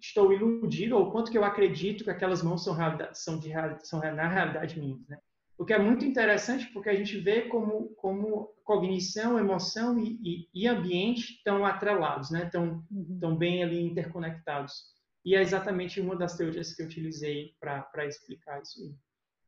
estou 0.00 0.32
iludido 0.32 0.96
ou 0.96 1.06
o 1.06 1.12
quanto 1.12 1.30
que 1.30 1.38
eu 1.38 1.44
acredito 1.44 2.02
que 2.02 2.10
aquelas 2.10 2.42
mãos 2.42 2.64
são, 2.64 2.76
são, 3.14 3.38
de, 3.38 3.52
são 3.84 4.00
na 4.00 4.26
realidade 4.26 4.80
minhas. 4.80 5.06
Né? 5.08 5.20
O 5.56 5.64
que 5.64 5.72
é 5.72 5.78
muito 5.78 6.04
interessante 6.04 6.66
porque 6.72 6.88
a 6.88 6.96
gente 6.96 7.16
vê 7.16 7.42
como, 7.42 7.90
como 7.90 8.46
cognição, 8.64 9.38
emoção 9.38 9.96
e, 10.00 10.18
e, 10.24 10.48
e 10.52 10.66
ambiente 10.66 11.34
estão 11.34 11.64
atrelados, 11.64 12.32
né? 12.32 12.46
estão, 12.46 12.84
uhum. 12.90 13.14
estão 13.14 13.36
bem 13.36 13.62
ali 13.62 13.80
interconectados. 13.84 14.90
E 15.24 15.36
é 15.36 15.40
exatamente 15.40 16.00
uma 16.00 16.16
das 16.16 16.36
teorias 16.36 16.74
que 16.74 16.82
eu 16.82 16.86
utilizei 16.86 17.54
para 17.60 18.04
explicar 18.04 18.60
isso 18.60 18.82
aí. 18.82 18.92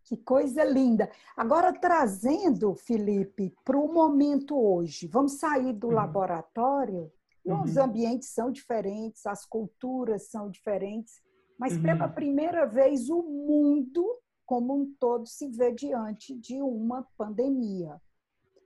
Que 0.04 0.16
coisa 0.16 0.62
linda. 0.64 1.10
Agora, 1.36 1.72
trazendo, 1.72 2.74
Felipe, 2.74 3.54
para 3.64 3.78
o 3.78 3.92
momento 3.92 4.58
hoje, 4.58 5.06
vamos 5.06 5.32
sair 5.38 5.72
do 5.72 5.88
uhum. 5.88 5.94
laboratório. 5.94 7.10
Uhum. 7.44 7.62
Os 7.62 7.76
ambientes 7.76 8.28
são 8.28 8.50
diferentes, 8.50 9.26
as 9.26 9.46
culturas 9.46 10.28
são 10.28 10.50
diferentes, 10.50 11.22
mas 11.58 11.76
uhum. 11.76 11.82
pela 11.82 12.08
primeira 12.08 12.66
vez 12.66 13.08
o 13.08 13.22
mundo 13.22 14.04
como 14.46 14.74
um 14.74 14.94
todo 15.00 15.26
se 15.26 15.48
vê 15.48 15.72
diante 15.72 16.34
de 16.34 16.60
uma 16.60 17.06
pandemia. 17.16 18.00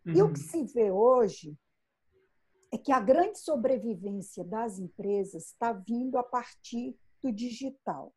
E 0.07 0.23
o 0.23 0.33
que 0.33 0.41
uhum. 0.41 0.47
se 0.47 0.65
vê 0.65 0.91
hoje 0.91 1.57
é 2.73 2.79
que 2.79 2.93
a 2.93 3.01
grande 3.01 3.39
sobrevivência 3.39 4.45
das 4.45 4.79
empresas 4.79 5.47
está 5.47 5.73
vindo 5.73 6.19
a 6.19 6.23
partir 6.23 6.99
do 7.23 7.33
digital. 7.33 8.13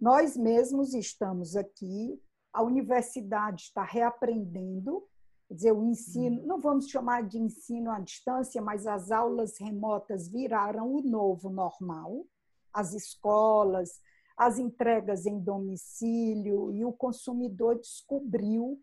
Nós 0.00 0.36
mesmos 0.36 0.94
estamos 0.94 1.56
aqui, 1.56 2.20
a 2.52 2.62
universidade 2.62 3.62
está 3.62 3.82
reaprendendo, 3.82 5.06
quer 5.46 5.54
dizer, 5.54 5.72
o 5.72 5.84
ensino, 5.84 6.40
uhum. 6.40 6.46
não 6.46 6.60
vamos 6.60 6.88
chamar 6.88 7.22
de 7.22 7.38
ensino 7.38 7.90
à 7.90 8.00
distância, 8.00 8.60
mas 8.60 8.86
as 8.86 9.10
aulas 9.10 9.58
remotas 9.58 10.28
viraram 10.28 10.92
o 10.92 11.02
novo 11.02 11.50
normal. 11.50 12.26
As 12.72 12.92
escolas, 12.92 14.00
as 14.36 14.58
entregas 14.58 15.26
em 15.26 15.40
domicílio 15.40 16.72
e 16.72 16.84
o 16.84 16.92
consumidor 16.92 17.78
descobriu 17.78 18.80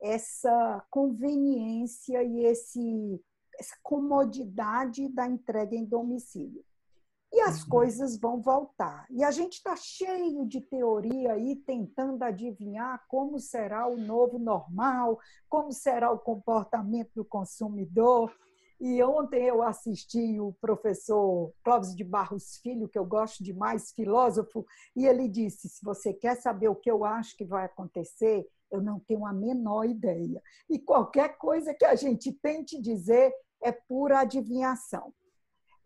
essa 0.00 0.84
conveniência 0.90 2.22
e 2.22 2.44
esse, 2.44 3.20
essa 3.58 3.76
comodidade 3.82 5.08
da 5.08 5.26
entrega 5.26 5.74
em 5.74 5.84
domicílio. 5.84 6.64
As 7.48 7.62
uhum. 7.62 7.70
coisas 7.70 8.18
vão 8.18 8.42
voltar. 8.42 9.06
E 9.08 9.24
a 9.24 9.30
gente 9.30 9.54
está 9.54 9.74
cheio 9.74 10.46
de 10.46 10.60
teoria 10.60 11.32
aí, 11.32 11.56
tentando 11.56 12.22
adivinhar 12.22 13.02
como 13.08 13.38
será 13.38 13.88
o 13.88 13.96
novo 13.96 14.38
normal, 14.38 15.18
como 15.48 15.72
será 15.72 16.12
o 16.12 16.18
comportamento 16.18 17.10
do 17.14 17.24
consumidor. 17.24 18.30
E 18.78 19.02
ontem 19.02 19.44
eu 19.46 19.62
assisti 19.62 20.38
o 20.38 20.52
professor 20.60 21.50
Clóvis 21.64 21.96
de 21.96 22.04
Barros 22.04 22.58
Filho, 22.58 22.86
que 22.86 22.98
eu 22.98 23.06
gosto 23.06 23.42
demais, 23.42 23.92
filósofo, 23.92 24.66
e 24.94 25.06
ele 25.06 25.26
disse: 25.26 25.70
se 25.70 25.82
você 25.82 26.12
quer 26.12 26.36
saber 26.36 26.68
o 26.68 26.76
que 26.76 26.90
eu 26.90 27.02
acho 27.02 27.34
que 27.34 27.46
vai 27.46 27.64
acontecer, 27.64 28.46
eu 28.70 28.82
não 28.82 29.00
tenho 29.00 29.24
a 29.24 29.32
menor 29.32 29.84
ideia. 29.84 30.42
E 30.68 30.78
qualquer 30.78 31.38
coisa 31.38 31.72
que 31.72 31.86
a 31.86 31.94
gente 31.94 32.30
tente 32.30 32.78
dizer 32.78 33.32
é 33.62 33.72
pura 33.72 34.20
adivinhação. 34.20 35.14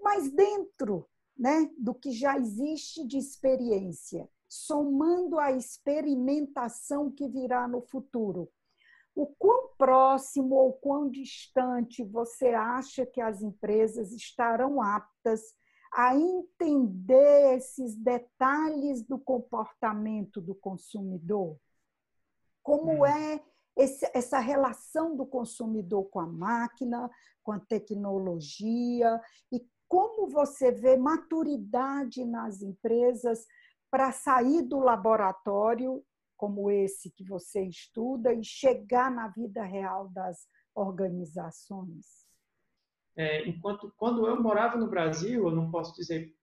Mas 0.03 0.29
dentro 0.29 1.09
né, 1.43 1.69
do 1.77 1.93
que 1.93 2.13
já 2.13 2.39
existe 2.39 3.05
de 3.05 3.19
experiência, 3.19 4.31
somando 4.49 5.41
a 5.41 5.51
experimentação 5.51 7.11
que 7.11 7.27
virá 7.27 7.67
no 7.67 7.81
futuro, 7.81 8.49
o 9.13 9.27
quão 9.27 9.71
próximo 9.77 10.55
ou 10.55 10.73
quão 10.75 11.11
distante 11.11 12.05
você 12.05 12.51
acha 12.51 13.05
que 13.05 13.21
as 13.21 13.43
empresas 13.43 14.13
estarão 14.13 14.81
aptas 14.81 15.43
a 15.93 16.15
entender 16.17 17.57
esses 17.57 17.97
detalhes 17.97 19.03
do 19.03 19.19
comportamento 19.19 20.41
do 20.41 20.55
consumidor? 20.55 21.59
Como 22.63 23.01
hum. 23.01 23.05
é 23.05 23.43
esse, 23.77 24.09
essa 24.15 24.39
relação 24.39 25.17
do 25.17 25.27
consumidor 25.27 26.05
com 26.05 26.21
a 26.21 26.27
máquina, 26.27 27.11
com 27.43 27.51
a 27.51 27.59
tecnologia 27.59 29.21
e 29.51 29.59
como 29.93 30.27
você 30.27 30.73
vê 30.73 30.97
maturidade 30.97 32.25
nas 32.25 32.63
empresas 32.63 33.47
para 33.91 34.11
sair 34.11 34.63
do 34.63 34.79
laboratório 34.79 36.03
como 36.35 36.71
esse 36.71 37.11
que 37.11 37.23
você 37.23 37.63
estuda 37.65 38.33
e 38.33 38.43
chegar 38.43 39.11
na 39.11 39.29
vida 39.29 39.63
real 39.63 40.09
das 40.09 40.49
organizações? 40.75 42.27
É, 43.15 43.47
enquanto 43.47 43.93
quando 43.99 44.27
eu 44.27 44.43
morava 44.43 44.79
no 44.79 44.89
Brasil, 44.89 45.47
eu 45.47 45.55
não 45.55 45.71
posso 45.71 45.95
dizer 45.95 46.35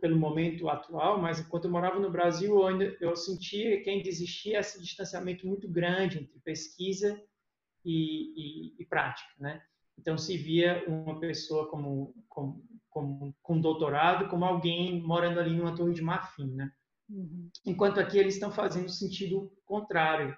pelo 0.00 0.16
momento 0.16 0.68
atual, 0.68 1.20
mas 1.20 1.40
enquanto 1.40 1.64
eu 1.64 1.70
morava 1.72 1.98
no 1.98 2.12
Brasil, 2.12 2.54
eu, 2.54 2.66
ainda, 2.68 2.96
eu 3.00 3.16
sentia 3.16 3.82
que 3.82 3.90
ainda 3.90 4.08
existia 4.08 4.60
esse 4.60 4.80
distanciamento 4.80 5.44
muito 5.48 5.68
grande 5.68 6.20
entre 6.20 6.38
pesquisa 6.38 7.20
e, 7.84 8.70
e, 8.76 8.82
e 8.82 8.86
prática, 8.86 9.34
né? 9.36 9.60
Então 9.98 10.16
se 10.16 10.36
via 10.36 10.84
uma 10.86 11.18
pessoa 11.18 11.68
como, 11.68 12.14
como, 12.28 12.64
como 12.88 13.34
com 13.42 13.60
doutorado 13.60 14.28
como 14.28 14.44
alguém 14.44 15.02
morando 15.02 15.40
ali 15.40 15.54
numa 15.54 15.74
torre 15.74 15.94
de 15.94 16.02
marfim, 16.02 16.54
né? 16.54 16.70
Uhum. 17.08 17.50
Enquanto 17.64 18.00
aqui 18.00 18.18
eles 18.18 18.34
estão 18.34 18.50
fazendo 18.50 18.88
sentido 18.88 19.52
contrário. 19.64 20.36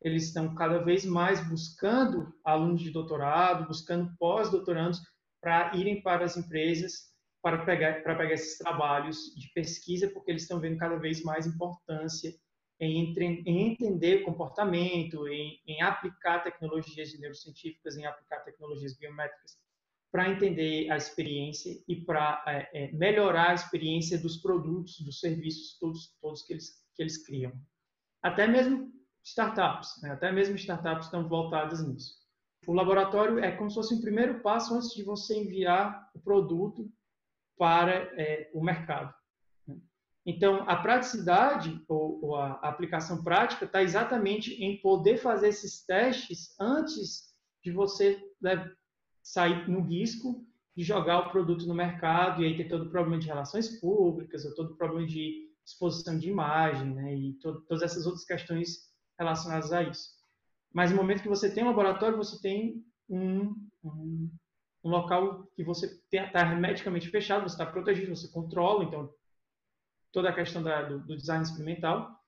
Eles 0.00 0.24
estão 0.24 0.54
cada 0.54 0.78
vez 0.78 1.04
mais 1.04 1.46
buscando 1.48 2.32
alunos 2.44 2.80
de 2.80 2.90
doutorado, 2.90 3.66
buscando 3.66 4.14
pós-doutorandos 4.16 5.00
para 5.40 5.74
irem 5.76 6.02
para 6.02 6.24
as 6.24 6.36
empresas 6.36 7.08
para 7.42 7.64
pegar, 7.64 8.02
para 8.02 8.16
pegar 8.16 8.34
esses 8.34 8.58
trabalhos 8.58 9.34
de 9.36 9.50
pesquisa, 9.52 10.08
porque 10.08 10.30
eles 10.30 10.42
estão 10.42 10.60
vendo 10.60 10.76
cada 10.76 10.96
vez 10.96 11.22
mais 11.22 11.46
importância 11.46 12.32
em, 12.80 13.14
em 13.46 13.72
entender 13.72 14.22
o 14.22 14.24
comportamento, 14.24 15.26
em, 15.28 15.60
em 15.66 15.82
aplicar 15.82 16.42
tecnologias 16.42 17.18
neurocientíficas, 17.18 17.96
em 17.96 18.06
aplicar 18.06 18.40
tecnologias 18.40 18.96
biométricas 18.96 19.58
para 20.10 20.30
entender 20.30 20.90
a 20.90 20.96
experiência 20.96 21.82
e 21.86 21.96
para 21.96 22.42
é, 22.46 22.68
é, 22.72 22.92
melhorar 22.92 23.50
a 23.50 23.54
experiência 23.54 24.18
dos 24.18 24.38
produtos, 24.38 25.00
dos 25.00 25.20
serviços, 25.20 25.78
todos, 25.78 26.16
todos 26.20 26.42
que, 26.42 26.54
eles, 26.54 26.82
que 26.94 27.02
eles 27.02 27.24
criam. 27.26 27.52
Até 28.22 28.46
mesmo 28.46 28.90
startups, 29.22 30.00
né? 30.02 30.12
até 30.12 30.32
mesmo 30.32 30.56
startups 30.56 31.06
estão 31.06 31.28
voltadas 31.28 31.86
nisso. 31.86 32.16
O 32.66 32.72
laboratório 32.72 33.38
é 33.38 33.52
como 33.52 33.70
se 33.70 33.76
fosse 33.76 33.94
um 33.94 34.00
primeiro 34.00 34.40
passo 34.40 34.74
antes 34.74 34.90
de 34.90 35.02
você 35.02 35.36
enviar 35.36 36.10
o 36.14 36.20
produto 36.20 36.90
para 37.56 37.92
é, 38.20 38.50
o 38.54 38.62
mercado. 38.62 39.14
Então, 40.30 40.68
a 40.68 40.76
praticidade 40.76 41.82
ou, 41.88 42.22
ou 42.22 42.36
a 42.36 42.52
aplicação 42.56 43.24
prática 43.24 43.64
está 43.64 43.82
exatamente 43.82 44.62
em 44.62 44.78
poder 44.82 45.16
fazer 45.16 45.48
esses 45.48 45.86
testes 45.86 46.54
antes 46.60 47.32
de 47.64 47.72
você 47.72 48.22
né, 48.38 48.70
sair 49.22 49.66
no 49.70 49.80
risco 49.80 50.44
de 50.76 50.84
jogar 50.84 51.20
o 51.20 51.30
produto 51.30 51.66
no 51.66 51.74
mercado 51.74 52.42
e 52.42 52.44
aí 52.44 52.54
ter 52.54 52.68
todo 52.68 52.84
o 52.84 52.90
problema 52.90 53.18
de 53.18 53.26
relações 53.26 53.80
públicas, 53.80 54.44
ou 54.44 54.54
todo 54.54 54.72
o 54.72 54.76
problema 54.76 55.06
de 55.06 55.48
exposição 55.64 56.18
de 56.18 56.28
imagem, 56.28 56.94
né, 56.94 57.14
e 57.16 57.32
to 57.38 57.62
todas 57.62 57.82
essas 57.82 58.04
outras 58.04 58.26
questões 58.26 58.80
relacionadas 59.18 59.72
a 59.72 59.82
isso. 59.82 60.10
Mas 60.74 60.90
no 60.90 60.98
momento 60.98 61.22
que 61.22 61.28
você 61.28 61.50
tem 61.50 61.64
um 61.64 61.68
laboratório, 61.68 62.18
você 62.18 62.38
tem 62.42 62.84
um, 63.08 63.56
um, 63.82 64.30
um 64.84 64.90
local 64.90 65.48
que 65.56 65.64
você 65.64 65.86
está 66.12 66.40
hermeticamente 66.40 67.08
fechado, 67.08 67.48
você 67.48 67.54
está 67.54 67.64
protegido, 67.64 68.14
você 68.14 68.28
controla, 68.28 68.84
então, 68.84 69.10
toda 70.12 70.30
a 70.30 70.34
questão 70.34 70.62
da, 70.62 70.82
do, 70.82 71.00
do 71.00 71.16
design 71.16 71.42
experimental, 71.42 72.18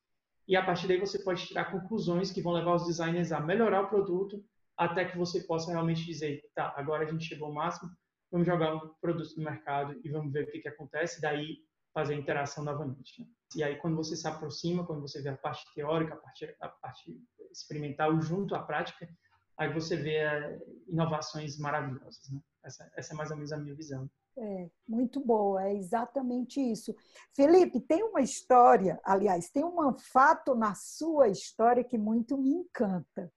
e 0.46 0.56
a 0.56 0.64
partir 0.64 0.88
daí 0.88 0.98
você 0.98 1.18
pode 1.18 1.46
tirar 1.46 1.70
conclusões 1.70 2.32
que 2.32 2.42
vão 2.42 2.52
levar 2.52 2.74
os 2.74 2.86
designers 2.86 3.30
a 3.30 3.40
melhorar 3.40 3.82
o 3.82 3.88
produto 3.88 4.44
até 4.76 5.04
que 5.04 5.16
você 5.16 5.42
possa 5.42 5.70
realmente 5.70 6.04
dizer, 6.04 6.42
tá, 6.54 6.72
agora 6.76 7.04
a 7.04 7.10
gente 7.10 7.24
chegou 7.24 7.48
ao 7.48 7.54
máximo, 7.54 7.90
vamos 8.32 8.46
jogar 8.46 8.74
um 8.74 8.94
produto 9.00 9.36
no 9.36 9.44
mercado 9.44 10.00
e 10.02 10.10
vamos 10.10 10.32
ver 10.32 10.44
o 10.44 10.50
que, 10.50 10.60
que 10.60 10.68
acontece, 10.68 11.20
daí 11.20 11.58
fazer 11.92 12.14
a 12.14 12.16
interação 12.16 12.64
novamente. 12.64 13.20
Né? 13.20 13.26
E 13.56 13.62
aí, 13.62 13.76
quando 13.76 13.96
você 13.96 14.16
se 14.16 14.26
aproxima, 14.26 14.86
quando 14.86 15.02
você 15.02 15.20
vê 15.20 15.28
a 15.28 15.36
parte 15.36 15.62
teórica, 15.74 16.14
a 16.14 16.16
parte, 16.16 16.56
a 16.60 16.68
parte 16.68 17.20
experimental 17.52 18.20
junto 18.20 18.54
à 18.54 18.62
prática, 18.62 19.08
aí 19.56 19.72
você 19.72 19.96
vê 19.96 20.16
é, 20.16 20.58
inovações 20.88 21.58
maravilhosas. 21.58 22.30
Né? 22.30 22.40
Essa, 22.64 22.90
essa 22.96 23.12
é 23.12 23.16
mais 23.16 23.30
ou 23.30 23.36
menos 23.36 23.52
a 23.52 23.58
minha 23.58 23.74
visão. 23.74 24.08
É, 24.38 24.70
muito 24.88 25.20
boa, 25.20 25.64
é 25.64 25.74
exatamente 25.74 26.60
isso. 26.60 26.94
Felipe, 27.34 27.80
tem 27.80 28.02
uma 28.02 28.20
história, 28.20 28.98
aliás, 29.04 29.50
tem 29.50 29.64
um 29.64 29.98
fato 29.98 30.54
na 30.54 30.74
sua 30.74 31.28
história 31.28 31.84
que 31.84 31.98
muito 31.98 32.38
me 32.38 32.50
encanta 32.50 33.30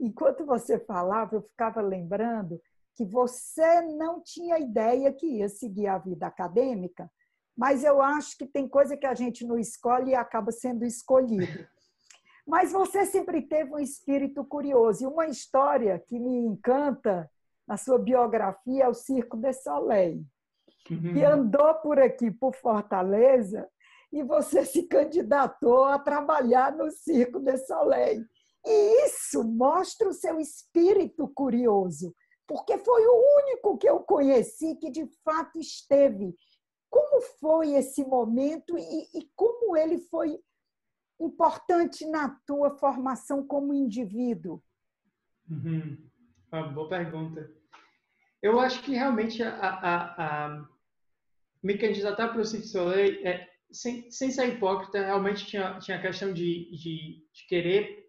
enquanto 0.00 0.44
você 0.44 0.78
falava, 0.78 1.36
eu 1.36 1.42
ficava 1.42 1.80
lembrando 1.80 2.60
que 2.94 3.04
você 3.04 3.82
não 3.82 4.20
tinha 4.22 4.58
ideia 4.58 5.12
que 5.12 5.26
ia 5.26 5.48
seguir 5.48 5.86
a 5.86 5.98
vida 5.98 6.26
acadêmica, 6.26 7.10
mas 7.56 7.84
eu 7.84 8.00
acho 8.00 8.36
que 8.36 8.46
tem 8.46 8.68
coisa 8.68 8.96
que 8.96 9.06
a 9.06 9.14
gente 9.14 9.44
não 9.44 9.58
escolhe 9.58 10.12
e 10.12 10.14
acaba 10.14 10.52
sendo 10.52 10.84
escolhido. 10.84 11.46
Mas 12.46 12.72
você 12.72 13.04
sempre 13.04 13.42
teve 13.42 13.74
um 13.74 13.78
espírito 13.78 14.42
curioso. 14.42 15.04
E 15.04 15.06
uma 15.06 15.26
história 15.26 15.98
que 15.98 16.18
me 16.18 16.34
encanta 16.34 17.30
na 17.66 17.76
sua 17.76 17.98
biografia 17.98 18.84
é 18.84 18.88
o 18.88 18.94
Circo 18.94 19.36
de 19.36 19.52
Soleil, 19.52 20.24
uhum. 20.90 21.12
que 21.12 21.24
andou 21.24 21.74
por 21.76 21.98
aqui, 21.98 22.30
por 22.30 22.54
Fortaleza, 22.54 23.68
e 24.12 24.22
você 24.22 24.64
se 24.64 24.84
candidatou 24.84 25.84
a 25.84 25.98
trabalhar 25.98 26.72
no 26.72 26.90
Circo 26.90 27.40
de 27.40 27.56
Soleil. 27.58 28.24
E 28.64 29.06
isso 29.06 29.44
mostra 29.44 30.08
o 30.08 30.12
seu 30.12 30.40
espírito 30.40 31.28
curioso, 31.28 32.14
porque 32.46 32.78
foi 32.78 33.06
o 33.06 33.42
único 33.42 33.76
que 33.78 33.88
eu 33.88 34.00
conheci 34.00 34.76
que 34.76 34.90
de 34.90 35.06
fato 35.24 35.58
esteve. 35.58 36.34
Como 36.90 37.20
foi 37.38 37.74
esse 37.74 38.04
momento 38.04 38.76
e, 38.78 39.18
e 39.18 39.30
como 39.36 39.76
ele 39.76 39.98
foi 39.98 40.38
importante 41.20 42.06
na 42.06 42.30
tua 42.46 42.70
formação 42.70 43.46
como 43.46 43.74
indivíduo? 43.74 44.62
Uhum. 45.50 45.98
Uma 46.50 46.68
boa 46.68 46.88
pergunta. 46.88 47.50
Eu 48.42 48.60
acho 48.60 48.82
que 48.82 48.92
realmente 48.92 49.42
a, 49.42 49.50
a, 49.50 50.46
a 50.46 50.68
me 51.62 51.76
candidatar 51.76 52.28
para 52.28 52.40
o 52.40 52.44
Cirque 52.44 52.66
Soleil, 52.66 53.26
é, 53.26 53.48
sem, 53.70 54.10
sem 54.10 54.30
ser 54.30 54.48
hipócrita, 54.48 55.04
realmente 55.04 55.46
tinha, 55.46 55.78
tinha 55.78 55.98
a 55.98 56.02
questão 56.02 56.32
de, 56.32 56.70
de, 56.70 57.24
de 57.32 57.46
querer 57.48 58.06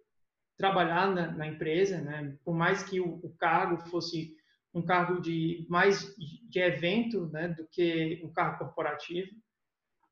trabalhar 0.57 1.13
na, 1.13 1.31
na, 1.31 1.47
empresa, 1.47 1.99
né? 2.01 2.37
por 2.43 2.53
mais 2.53 2.83
que 2.83 2.99
o, 2.99 3.19
o, 3.23 3.33
cargo 3.37 3.77
fosse 3.89 4.35
um 4.73 4.81
cargo 4.81 5.21
de 5.21 5.65
mais 5.69 6.15
de 6.49 6.59
evento 6.59 7.27
né? 7.27 7.49
do 7.49 7.67
que 7.67 8.21
um 8.23 8.31
cargo 8.31 8.59
corporativo 8.59 9.29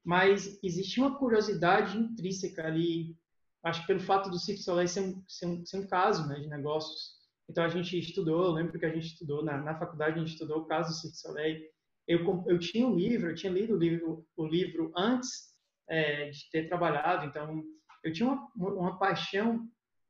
mas 0.08 0.58
existe 0.63 1.01
uma 1.01 1.17
curiosidade 1.17 1.98
intrínseca 1.98 2.65
ali, 2.65 3.13
acho 3.62 3.82
que 3.82 3.88
pelo 3.88 4.00
fato 4.00 4.29
do 4.29 4.39
Cirque 4.39 4.63
Soleil 4.63 4.88
ser 4.88 5.01
um, 5.01 5.22
ser 5.27 5.46
um, 5.48 5.65
ser 5.65 5.79
um 5.79 5.88
caso 5.88 6.25
né, 6.29 6.39
de 6.39 6.48
negócios. 6.48 7.17
Então 7.50 7.65
a 7.65 7.67
gente 7.67 8.00
estudou, 8.00 8.53
lembro 8.53 8.79
que 8.79 8.86
a 8.86 8.89
gente 8.89 9.08
estudou 9.08 9.44
na, 9.44 9.58
na 9.58 9.77
faculdade, 9.77 10.15
a 10.15 10.20
gente 10.20 10.32
estudou 10.32 10.60
o 10.60 10.65
caso 10.65 10.91
do 10.91 10.96
Cirque 10.96 11.17
Soleil. 11.17 11.62
Eu, 12.08 12.46
eu 12.48 12.58
tinha 12.58 12.88
um 12.88 12.96
livro, 12.96 13.30
eu 13.30 13.36
tinha 13.36 13.52
lido 13.52 13.76
o 13.76 13.78
livro, 13.78 14.26
o 14.36 14.46
livro 14.46 14.92
antes 14.96 15.54
é, 15.90 16.30
de 16.30 16.50
ter 16.52 16.68
trabalhado, 16.68 17.26
então 17.26 17.64
eu 18.04 18.14
tinha 18.14 18.30
uma, 18.30 18.50
uma 18.56 18.98
paixão 18.98 19.68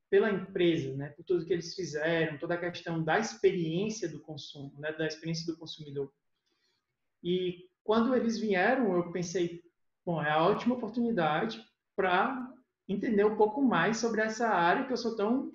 pela 0.10 0.32
empresa, 0.32 0.96
né, 0.96 1.10
por 1.10 1.26
tudo 1.26 1.46
que 1.46 1.52
eles 1.52 1.76
fizeram, 1.76 2.38
toda 2.38 2.54
a 2.54 2.60
questão 2.60 3.04
da 3.04 3.20
experiência 3.20 4.08
do 4.08 4.22
consumo, 4.22 4.80
né, 4.80 4.94
da 4.94 5.06
experiência 5.06 5.52
do 5.52 5.58
consumidor. 5.58 6.14
E 7.24 7.68
quando 7.84 8.16
eles 8.16 8.38
vieram, 8.38 8.96
eu 8.96 9.12
pensei, 9.12 9.62
Bom, 10.08 10.24
é 10.24 10.32
a 10.32 10.42
ótima 10.42 10.76
oportunidade 10.76 11.62
para 11.94 12.50
entender 12.88 13.26
um 13.26 13.36
pouco 13.36 13.62
mais 13.62 13.98
sobre 13.98 14.22
essa 14.22 14.48
área 14.48 14.86
que 14.86 14.94
eu 14.94 14.96
sou 14.96 15.18
tão 15.18 15.52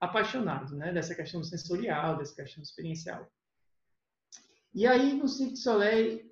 apaixonado, 0.00 0.76
né? 0.76 0.92
Dessa 0.92 1.12
questão 1.12 1.42
sensorial, 1.42 2.16
dessa 2.16 2.32
questão 2.32 2.62
experiencial. 2.62 3.28
E 4.76 4.86
aí, 4.86 5.14
no 5.14 5.26
Cirque 5.26 5.56
Soleil, 5.56 6.22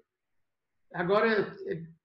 agora, 0.92 1.56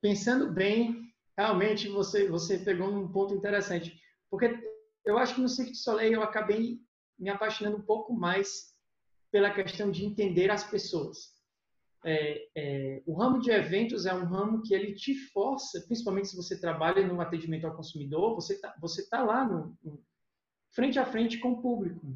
pensando 0.02 0.52
bem, 0.52 1.14
realmente 1.38 1.88
você, 1.88 2.28
você 2.28 2.58
pegou 2.58 2.90
um 2.90 3.12
ponto 3.12 3.36
interessante. 3.36 3.96
Porque 4.32 4.58
eu 5.06 5.20
acho 5.20 5.36
que 5.36 5.42
no 5.42 5.50
Cirque 5.50 5.76
Soleil 5.76 6.14
eu 6.14 6.24
acabei 6.24 6.80
me 7.20 7.30
apaixonando 7.30 7.78
um 7.78 7.86
pouco 7.86 8.14
mais 8.14 8.74
pela 9.30 9.54
questão 9.54 9.92
de 9.92 10.04
entender 10.04 10.50
as 10.50 10.64
pessoas 10.64 11.38
é, 12.04 12.48
é, 12.56 13.04
o 13.06 13.14
ramo 13.14 13.40
de 13.40 13.52
eventos 13.52 14.06
é 14.06 14.14
um 14.14 14.26
ramo 14.26 14.62
que 14.62 14.74
ele 14.74 14.94
te 14.94 15.14
força, 15.32 15.82
principalmente 15.82 16.30
se 16.30 16.36
você 16.36 16.60
trabalha 16.60 17.06
no 17.06 17.20
atendimento 17.20 17.66
ao 17.66 17.76
consumidor, 17.76 18.36
você 18.36 18.54
está 18.54 18.74
você 18.80 19.08
tá 19.10 19.22
lá 19.24 19.46
no, 19.46 19.78
no, 19.84 20.02
frente 20.72 20.98
a 20.98 21.06
frente 21.06 21.40
com 21.40 21.54
o 21.54 21.62
público. 21.62 22.08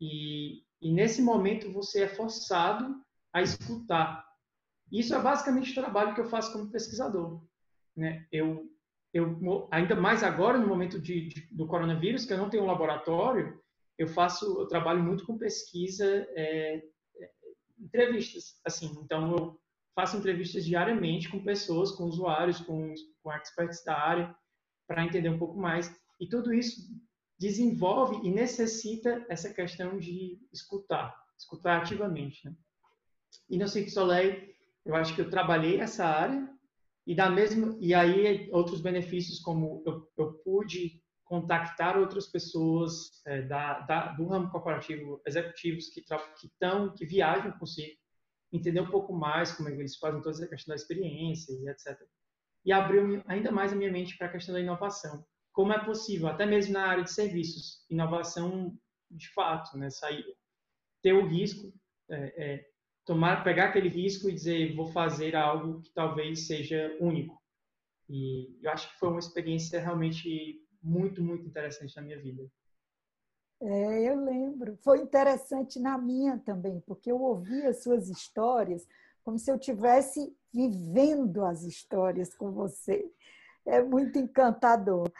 E, 0.00 0.62
e 0.80 0.92
nesse 0.92 1.20
momento 1.20 1.72
você 1.72 2.02
é 2.02 2.08
forçado 2.08 2.94
a 3.32 3.42
escutar. 3.42 4.24
Isso 4.90 5.14
é 5.14 5.20
basicamente 5.20 5.70
o 5.70 5.74
trabalho 5.74 6.14
que 6.14 6.20
eu 6.20 6.28
faço 6.28 6.52
como 6.52 6.70
pesquisador. 6.70 7.42
Né? 7.96 8.26
Eu, 8.30 8.70
eu, 9.12 9.68
ainda 9.70 9.94
mais 9.94 10.22
agora, 10.22 10.58
no 10.58 10.66
momento 10.66 11.00
de, 11.00 11.28
de, 11.28 11.48
do 11.50 11.66
coronavírus, 11.66 12.24
que 12.24 12.32
eu 12.32 12.38
não 12.38 12.50
tenho 12.50 12.64
um 12.64 12.66
laboratório, 12.66 13.60
eu 13.98 14.08
faço, 14.08 14.60
eu 14.60 14.66
trabalho 14.66 15.02
muito 15.02 15.24
com 15.24 15.38
pesquisa 15.38 16.06
é, 16.36 16.82
entrevistas, 17.78 18.58
assim. 18.64 18.98
Então, 19.02 19.36
eu 19.36 19.60
faço 19.94 20.16
entrevistas 20.16 20.64
diariamente 20.64 21.28
com 21.28 21.42
pessoas, 21.42 21.92
com 21.92 22.04
usuários, 22.04 22.60
com, 22.60 22.94
com 23.22 23.32
experts 23.32 23.84
da 23.84 23.98
área, 23.98 24.34
para 24.86 25.04
entender 25.04 25.28
um 25.28 25.38
pouco 25.38 25.58
mais. 25.58 25.94
E 26.20 26.26
tudo 26.26 26.52
isso 26.52 26.80
desenvolve 27.38 28.26
e 28.26 28.30
necessita 28.30 29.24
essa 29.28 29.52
questão 29.52 29.98
de 29.98 30.38
escutar, 30.52 31.14
escutar 31.38 31.82
ativamente. 31.82 32.46
Né? 32.46 32.54
E 33.48 33.58
no 33.58 33.68
Cirque 33.68 33.90
Soleil, 33.90 34.52
eu 34.84 34.94
acho 34.94 35.14
que 35.14 35.20
eu 35.20 35.30
trabalhei 35.30 35.80
essa 35.80 36.04
área 36.04 36.48
e 37.06 37.14
da 37.14 37.30
mesma 37.30 37.76
e 37.80 37.94
aí 37.94 38.48
outros 38.52 38.80
benefícios 38.80 39.40
como 39.40 39.82
eu, 39.86 40.08
eu 40.16 40.32
pude 40.44 41.02
contactar 41.24 41.96
outras 41.96 42.26
pessoas 42.26 43.22
é, 43.26 43.42
da, 43.42 43.80
da, 43.80 44.12
do 44.12 44.26
ramo 44.26 44.50
corporativo, 44.50 45.20
executivos 45.26 45.88
que 45.88 46.02
que 46.02 46.46
estão, 46.46 46.94
que 46.94 47.06
viajam 47.06 47.52
consigo, 47.58 47.96
entender 48.52 48.80
um 48.80 48.90
pouco 48.90 49.14
mais 49.14 49.52
como 49.52 49.68
é 49.68 49.72
eles 49.72 49.96
fazem 49.96 50.20
toda 50.20 50.36
essa 50.36 50.46
questão 50.46 50.72
da 50.72 50.76
experiência 50.76 51.52
e 51.52 51.68
etc. 51.70 51.98
E 52.64 52.72
abriu 52.72 53.22
ainda 53.26 53.50
mais 53.50 53.72
a 53.72 53.76
minha 53.76 53.90
mente 53.90 54.16
para 54.16 54.26
a 54.26 54.30
questão 54.30 54.54
da 54.54 54.60
inovação. 54.60 55.24
Como 55.52 55.72
é 55.72 55.84
possível, 55.84 56.28
até 56.28 56.44
mesmo 56.44 56.74
na 56.74 56.86
área 56.86 57.04
de 57.04 57.10
serviços, 57.12 57.84
inovação 57.88 58.76
de 59.10 59.28
fato, 59.32 59.76
né? 59.76 59.90
Sair, 59.90 60.24
ter 61.02 61.12
o 61.14 61.26
risco, 61.26 61.72
é, 62.10 62.44
é, 62.44 62.66
tomar, 63.04 63.44
pegar 63.44 63.66
aquele 63.66 63.88
risco 63.88 64.28
e 64.28 64.34
dizer 64.34 64.74
vou 64.74 64.86
fazer 64.86 65.34
algo 65.36 65.80
que 65.80 65.90
talvez 65.92 66.46
seja 66.46 66.96
único. 67.00 67.40
E 68.08 68.58
eu 68.62 68.70
acho 68.70 68.90
que 68.90 68.98
foi 68.98 69.08
uma 69.08 69.18
experiência 69.18 69.80
realmente 69.80 70.60
muito, 70.82 71.22
muito 71.22 71.46
interessante 71.46 71.96
na 71.96 72.02
minha 72.02 72.20
vida. 72.20 72.42
É, 73.60 74.10
eu 74.10 74.24
lembro. 74.24 74.76
Foi 74.82 75.00
interessante 75.00 75.78
na 75.78 75.96
minha 75.96 76.38
também, 76.38 76.80
porque 76.80 77.10
eu 77.10 77.20
ouvia 77.20 77.68
as 77.68 77.82
suas 77.82 78.08
histórias 78.08 78.86
como 79.22 79.38
se 79.38 79.50
eu 79.50 79.58
tivesse 79.58 80.36
vivendo 80.52 81.44
as 81.44 81.62
histórias 81.62 82.34
com 82.34 82.50
você. 82.50 83.08
É 83.64 83.80
muito 83.82 84.18
encantador. 84.18 85.10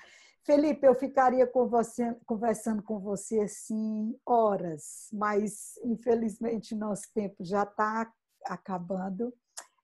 Felipe, 0.45 0.85
eu 0.85 0.95
ficaria 0.95 1.47
com 1.47 1.69
você, 1.69 2.17
conversando 2.27 2.83
com 2.83 2.99
você 2.99 3.41
assim 3.41 4.19
horas, 4.27 5.09
mas 5.13 5.79
infelizmente 5.85 6.75
nosso 6.75 7.05
tempo 7.15 7.45
já 7.45 7.63
está 7.63 8.13
acabando. 8.47 9.33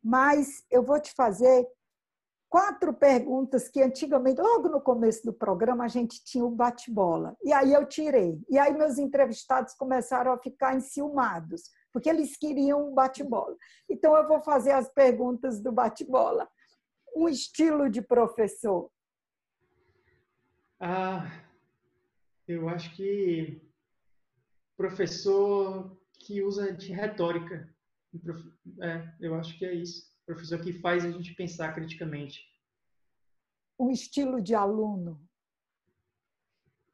Mas 0.03 0.65
eu 0.69 0.83
vou 0.83 1.01
te 1.01 1.13
fazer 1.15 1.65
quatro 2.49 2.93
perguntas 2.93 3.69
que 3.69 3.81
antigamente, 3.81 4.41
logo 4.41 4.69
no 4.69 4.81
começo 4.81 5.25
do 5.25 5.33
programa, 5.33 5.85
a 5.85 5.89
gente 5.89 6.25
tinha 6.25 6.45
o 6.45 6.51
bate-bola. 6.51 7.37
E 7.45 7.53
aí 7.53 7.73
eu 7.73 7.87
tirei. 7.87 8.41
E 8.49 8.59
aí 8.59 8.73
meus 8.77 8.99
entrevistados 8.99 9.75
começaram 9.75 10.33
a 10.33 10.39
ficar 10.39 10.75
enciumados, 10.75 11.71
porque 11.93 12.09
eles 12.09 12.37
queriam 12.37 12.89
um 12.89 12.95
bate-bola. 12.95 13.57
Então 13.89 14.17
eu 14.17 14.27
vou 14.27 14.41
fazer 14.41 14.73
as 14.73 14.89
perguntas 14.89 15.61
do 15.61 15.71
bate-bola. 15.71 16.49
Um 17.15 17.29
estilo 17.29 17.89
de 17.89 18.03
professor. 18.03 18.91
Ah, 20.81 21.27
eu 22.47 22.69
acho 22.69 22.95
que 22.95 23.61
professor 24.77 26.01
que 26.21 26.43
usa 26.43 26.73
de 26.73 26.93
retórica. 26.93 27.75
É, 28.81 29.15
eu 29.21 29.35
acho 29.35 29.59
que 29.59 29.65
é 29.65 29.75
isso 29.75 30.09
professor 30.29 30.61
que 30.61 30.75
faz 30.75 31.07
a 31.07 31.11
gente 31.11 31.35
pensar 31.35 31.75
criticamente. 31.75 32.47
Um 33.79 33.91
estilo 33.91 34.43
de 34.43 34.55
aluno. 34.55 35.27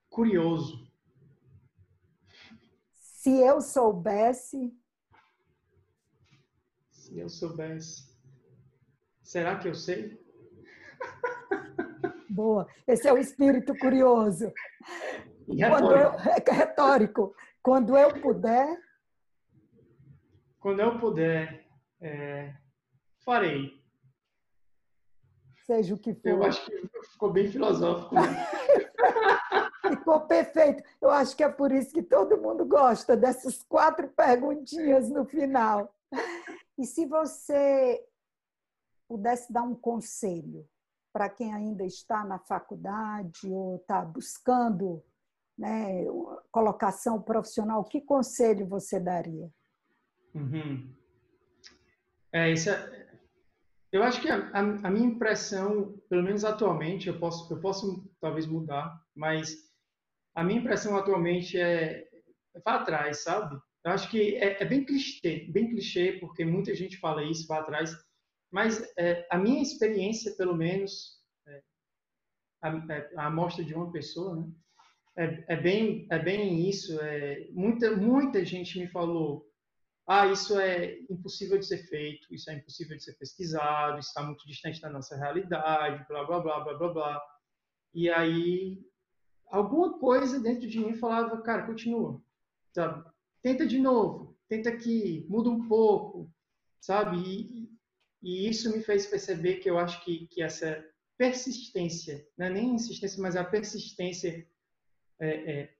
Curioso. 0.09 0.89
Se 2.93 3.31
eu 3.31 3.61
soubesse. 3.61 4.73
Se 6.93 7.19
eu 7.19 7.29
soubesse. 7.29 8.17
Será 9.21 9.59
que 9.59 9.67
eu 9.67 9.75
sei? 9.75 10.24
Boa. 12.35 12.67
Esse 12.85 13.07
é 13.07 13.13
o 13.13 13.17
espírito 13.17 13.79
curioso. 13.79 14.53
E 15.47 15.55
retórico. 15.55 15.93
Eu, 15.93 16.53
é 16.53 16.57
retórico. 16.57 17.37
Quando 17.63 17.97
eu 17.97 18.21
puder. 18.21 18.77
Quando 20.59 20.81
eu 20.81 20.99
puder. 20.99 21.65
É, 22.01 22.53
farei. 23.25 23.81
Seja 25.65 25.95
o 25.95 25.99
que 25.99 26.13
for. 26.13 26.29
Eu 26.29 26.43
acho 26.43 26.67
que 26.67 26.89
ficou 27.13 27.33
bem 27.33 27.49
filosófico. 27.49 28.17
Né? 28.17 28.23
Ficou 29.89 30.21
perfeito. 30.23 30.83
Eu 31.01 31.11
acho 31.11 31.37
que 31.37 31.45
é 31.45 31.49
por 31.49 31.71
isso 31.71 31.93
que 31.93 32.03
todo 32.03 32.41
mundo 32.41 32.65
gosta 32.65 33.17
dessas 33.17 33.63
quatro 33.63 34.09
perguntinhas 34.09 35.11
no 35.11 35.25
final. 35.27 35.95
E 36.79 36.85
se 36.85 37.07
você 37.07 38.03
pudesse 39.07 39.53
dar 39.53 39.63
um 39.63 39.75
conselho 39.75 40.67
para 41.15 41.29
quem 41.29 41.55
ainda 41.55 41.85
está 41.85 42.25
na 42.25 42.41
faculdade 42.41 43.47
ou 43.47 43.77
está 43.77 44.03
buscando 44.03 45.01
né, 45.57 46.05
colocação 46.51 47.23
profissional, 47.23 47.85
que 47.85 48.01
conselho 48.01 48.67
você 48.67 48.99
daria? 48.99 49.49
Uhum. 50.35 50.93
É, 52.33 52.51
isso 52.51 52.69
é, 52.69 53.05
eu 53.93 54.03
acho 54.03 54.21
que 54.21 54.29
a, 54.29 54.39
a, 54.49 54.59
a, 54.59 54.91
minha 54.91 55.07
impressão, 55.07 55.97
pelo 56.11 56.25
menos 56.25 56.45
atualmente, 56.45 57.07
eu 57.07 57.17
posso, 57.17 57.55
eu 57.55 57.61
posso 57.61 58.13
talvez 58.21 58.45
mudar, 58.45 59.01
mas 59.15 59.57
a 60.35 60.43
minha 60.43 60.59
impressão 60.59 60.97
atualmente 60.97 61.57
é, 61.57 62.09
é 62.57 62.61
vá 62.65 62.75
atrás, 62.75 63.23
sabe? 63.23 63.57
Eu 63.85 63.93
acho 63.93 64.11
que 64.11 64.35
é, 64.35 64.61
é, 64.61 64.65
bem 64.65 64.85
clichê, 64.85 65.47
bem 65.49 65.71
clichê, 65.71 66.19
porque 66.19 66.45
muita 66.45 66.75
gente 66.75 66.97
fala 66.97 67.23
isso, 67.23 67.47
vá 67.47 67.61
atrás, 67.61 67.95
mas 68.55 68.81
é, 68.97 69.27
a 69.33 69.37
minha 69.37 69.61
experiência, 69.61 70.33
pelo 70.37 70.57
menos, 70.57 71.19
é, 71.45 71.63
a, 72.63 72.69
é, 72.69 73.11
a 73.17 73.27
amostra 73.27 73.65
de 73.65 73.75
uma 73.75 73.91
pessoa, 73.91 74.37
né? 74.37 74.49
É, 75.17 75.55
é, 75.55 75.57
bem, 75.57 76.07
é 76.09 76.21
bem 76.21 76.69
isso. 76.69 77.01
É, 77.01 77.49
muita, 77.51 77.97
muita 77.97 78.45
gente 78.45 78.79
me 78.79 78.87
falou, 78.87 79.45
ah, 80.07 80.29
isso 80.29 80.57
é 80.57 81.01
impossível 81.11 81.59
de 81.59 81.67
ser 81.67 81.79
feito, 81.89 82.33
isso 82.33 82.49
é 82.49 82.55
impossível 82.55 82.97
de 82.97 83.03
ser 83.03 83.15
pesquisado, 83.15 83.99
está 83.99 84.23
muito 84.23 84.47
distante 84.47 84.81
da 84.81 84.89
nossa 84.89 85.17
realidade, 85.17 86.07
blá, 86.07 86.23
blá, 86.25 86.39
blá, 86.39 86.61
blá, 86.61 86.75
blá, 86.79 86.93
blá. 86.93 87.23
E 87.93 88.09
aí, 88.09 88.79
alguma 89.49 89.99
coisa 89.99 90.39
dentro 90.39 90.69
de 90.69 90.79
mim 90.79 90.95
falava, 90.95 91.43
cara, 91.43 91.67
continua, 91.67 92.23
sabe? 92.73 93.05
Tenta 93.43 93.67
de 93.67 93.81
novo, 93.81 94.39
tenta 94.49 94.69
aqui, 94.69 95.27
muda 95.29 95.51
um 95.51 95.67
pouco, 95.67 96.31
sabe? 96.81 97.19
E, 97.19 97.64
e 98.25 98.49
isso 98.49 98.75
me 98.75 98.83
fez 98.83 99.07
perceber 99.07 99.57
que 99.57 99.69
eu 99.69 99.79
acho 99.79 100.03
que, 100.03 100.27
que 100.29 100.43
essa 100.43 100.83
persistência, 101.19 102.27
não 102.39 102.47
é 102.47 102.51
nem 102.51 102.75
insistência, 102.75 103.23
mas 103.23 103.37
a 103.37 103.45
persistência 103.45 104.47
é, 105.21 105.53
é, 105.53 105.75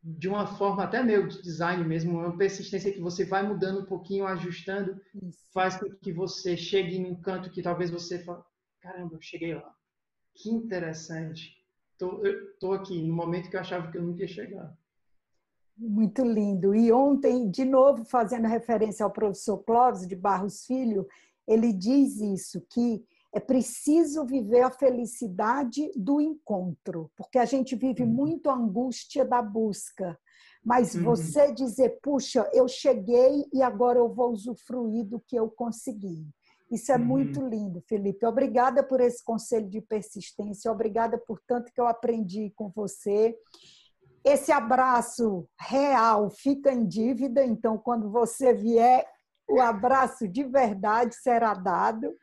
de 0.00 0.28
uma 0.28 0.46
forma 0.46 0.84
até 0.84 1.02
meio 1.02 1.26
de 1.26 1.42
design 1.42 1.84
mesmo, 1.84 2.20
uma 2.20 2.38
persistência 2.38 2.92
que 2.92 3.00
você 3.00 3.24
vai 3.24 3.42
mudando 3.42 3.80
um 3.80 3.84
pouquinho, 3.84 4.24
ajustando, 4.26 5.00
Isso. 5.20 5.50
faz 5.52 5.76
com 5.76 5.90
que 5.96 6.12
você 6.12 6.56
chegue 6.56 6.96
em 6.96 7.06
um 7.06 7.20
canto 7.20 7.50
que 7.50 7.60
talvez 7.60 7.90
você 7.90 8.20
fale, 8.20 8.44
caramba, 8.80 9.16
eu 9.16 9.20
cheguei 9.20 9.56
lá. 9.56 9.74
Que 10.36 10.50
interessante. 10.50 11.56
Tô, 11.98 12.24
eu 12.24 12.56
tô 12.58 12.74
aqui 12.74 13.02
no 13.02 13.12
momento 13.12 13.50
que 13.50 13.56
eu 13.56 13.60
achava 13.60 13.90
que 13.90 13.98
eu 13.98 14.02
nunca 14.02 14.22
ia 14.22 14.28
chegar. 14.28 14.78
Muito 15.76 16.22
lindo. 16.24 16.74
E 16.74 16.92
ontem, 16.92 17.50
de 17.50 17.64
novo, 17.64 18.04
fazendo 18.04 18.46
referência 18.46 19.02
ao 19.02 19.10
professor 19.10 19.58
Clóvis 19.58 20.06
de 20.06 20.14
Barros 20.14 20.64
Filho, 20.64 21.06
ele 21.46 21.72
diz 21.72 22.20
isso, 22.20 22.60
que 22.70 23.04
é 23.32 23.40
preciso 23.40 24.24
viver 24.24 24.62
a 24.62 24.70
felicidade 24.70 25.90
do 25.94 26.20
encontro, 26.20 27.10
porque 27.14 27.38
a 27.38 27.44
gente 27.44 27.76
vive 27.76 28.02
uhum. 28.02 28.08
muito 28.08 28.48
a 28.48 28.54
angústia 28.54 29.24
da 29.24 29.42
busca. 29.42 30.18
Mas 30.64 30.94
uhum. 30.94 31.04
você 31.04 31.52
dizer, 31.52 31.98
puxa, 32.02 32.48
eu 32.52 32.66
cheguei 32.66 33.44
e 33.52 33.62
agora 33.62 33.98
eu 33.98 34.08
vou 34.08 34.32
usufruir 34.32 35.04
do 35.04 35.20
que 35.20 35.36
eu 35.36 35.48
consegui. 35.50 36.26
Isso 36.70 36.90
é 36.90 36.96
uhum. 36.96 37.04
muito 37.04 37.40
lindo, 37.40 37.80
Felipe. 37.86 38.26
Obrigada 38.26 38.82
por 38.82 39.00
esse 39.00 39.22
conselho 39.22 39.68
de 39.68 39.80
persistência, 39.80 40.72
obrigada 40.72 41.18
por 41.18 41.40
tanto 41.46 41.72
que 41.72 41.80
eu 41.80 41.86
aprendi 41.86 42.52
com 42.56 42.70
você. 42.70 43.36
Esse 44.24 44.50
abraço 44.50 45.46
real 45.60 46.30
fica 46.30 46.72
em 46.72 46.84
dívida, 46.84 47.44
então, 47.44 47.78
quando 47.78 48.10
você 48.10 48.52
vier, 48.52 49.06
o 49.48 49.60
abraço 49.60 50.28
de 50.28 50.44
verdade 50.44 51.14
será 51.14 51.54
dado. 51.54 52.14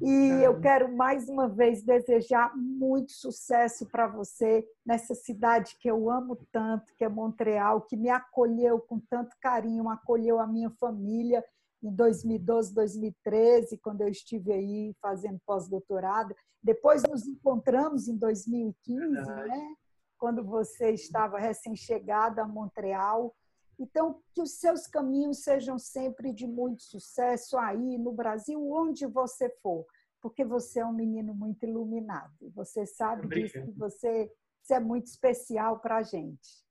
E 0.00 0.42
eu 0.42 0.60
quero 0.60 0.94
mais 0.96 1.28
uma 1.28 1.48
vez 1.48 1.82
desejar 1.82 2.52
muito 2.56 3.12
sucesso 3.12 3.86
para 3.86 4.08
você 4.08 4.66
nessa 4.84 5.14
cidade 5.14 5.76
que 5.78 5.88
eu 5.88 6.10
amo 6.10 6.36
tanto, 6.50 6.92
que 6.96 7.04
é 7.04 7.08
Montreal, 7.08 7.82
que 7.82 7.96
me 7.96 8.10
acolheu 8.10 8.80
com 8.80 8.98
tanto 8.98 9.36
carinho, 9.40 9.88
acolheu 9.88 10.40
a 10.40 10.46
minha 10.46 10.70
família 10.80 11.44
em 11.82 11.94
2012, 11.94 12.74
2013, 12.74 13.78
quando 13.78 14.00
eu 14.00 14.08
estive 14.08 14.52
aí 14.52 14.96
fazendo 15.00 15.38
pós-doutorado. 15.46 16.34
Depois 16.62 17.02
nos 17.04 17.26
encontramos 17.26 18.08
em 18.08 18.16
2015, 18.16 19.10
né? 19.10 19.74
quando 20.18 20.42
você 20.42 20.90
estava 20.90 21.38
recém-chegada 21.38 22.42
a 22.42 22.48
Montreal. 22.48 23.34
Então, 23.78 24.20
que 24.32 24.40
os 24.40 24.52
seus 24.52 24.86
caminhos 24.86 25.42
sejam 25.42 25.78
sempre 25.78 26.32
de 26.32 26.46
muito 26.46 26.82
sucesso 26.82 27.56
aí 27.58 27.98
no 27.98 28.12
Brasil, 28.12 28.60
onde 28.70 29.06
você 29.06 29.48
for, 29.62 29.84
porque 30.20 30.44
você 30.44 30.80
é 30.80 30.86
um 30.86 30.92
menino 30.92 31.34
muito 31.34 31.64
iluminado. 31.64 32.50
Você 32.54 32.86
sabe 32.86 33.26
disso, 33.28 33.64
que 33.64 33.72
você, 33.72 34.30
você 34.62 34.74
é 34.74 34.80
muito 34.80 35.06
especial 35.06 35.80
para 35.80 35.98
a 35.98 36.02
gente. 36.02 36.64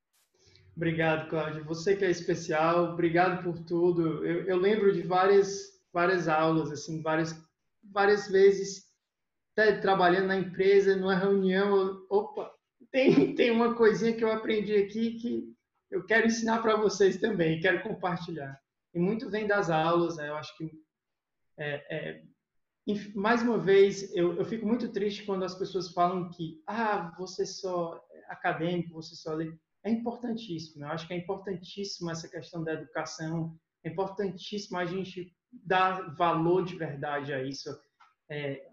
Obrigado, 0.76 1.30
Cláudia. 1.30 1.64
Você 1.64 1.96
que 1.96 2.04
é 2.04 2.10
especial, 2.10 2.94
obrigado 2.94 3.44
por 3.44 3.60
tudo. 3.60 4.26
Eu, 4.26 4.46
eu 4.46 4.58
lembro 4.58 4.92
de 4.92 5.04
várias, 5.04 5.80
várias 5.92 6.28
aulas, 6.28 6.72
assim, 6.72 7.02
várias, 7.02 7.36
várias 7.84 8.28
vezes, 8.28 8.88
até 9.52 9.80
trabalhando 9.80 10.28
na 10.28 10.38
empresa, 10.38 10.96
numa 10.96 11.16
reunião, 11.16 12.04
opa, 12.10 12.52
tem, 12.92 13.36
tem 13.36 13.52
uma 13.52 13.76
coisinha 13.76 14.14
que 14.14 14.24
eu 14.24 14.32
aprendi 14.32 14.76
aqui 14.76 15.20
que 15.20 15.54
eu 15.94 16.04
quero 16.04 16.26
ensinar 16.26 16.60
para 16.62 16.76
vocês 16.76 17.18
também, 17.18 17.60
quero 17.60 17.84
compartilhar. 17.84 18.60
E 18.94 19.00
muito 19.00 19.30
vem 19.30 19.46
das 19.46 19.70
aulas, 19.70 20.18
né? 20.18 20.28
eu 20.28 20.36
acho 20.36 20.58
que, 20.58 20.72
é, 21.58 21.96
é, 21.96 22.24
mais 23.14 23.44
uma 23.44 23.60
vez, 23.60 24.14
eu, 24.16 24.36
eu, 24.36 24.44
fico 24.44 24.66
muito 24.66 24.92
triste 24.92 25.24
quando 25.24 25.46
as 25.46 25.54
pessoas 25.54 25.94
falam 25.94 26.30
que, 26.32 26.62
ah, 26.68 27.14
você 27.18 27.46
só 27.46 28.04
é 28.12 28.34
acadêmico, 28.34 28.94
você 28.94 29.16
só 29.16 29.36
lê. 29.36 29.56
É 29.84 29.92
importantíssimo, 29.92 30.82
né? 30.82 30.88
eu 30.88 30.92
acho 30.92 31.08
que 31.08 31.14
é 31.14 31.18
importantíssimo 31.18 32.10
essa 32.10 32.28
questão 32.28 32.64
da 32.64 32.74
educação, 32.74 33.56
é 33.84 33.90
importantíssimo 33.90 34.80
a 34.80 34.86
gente 34.86 35.32
dar 35.52 36.16
valor 36.16 36.66
de 36.66 36.76
verdade 36.76 37.34
a 37.34 37.44
isso. 37.44 37.70
É, 38.32 38.68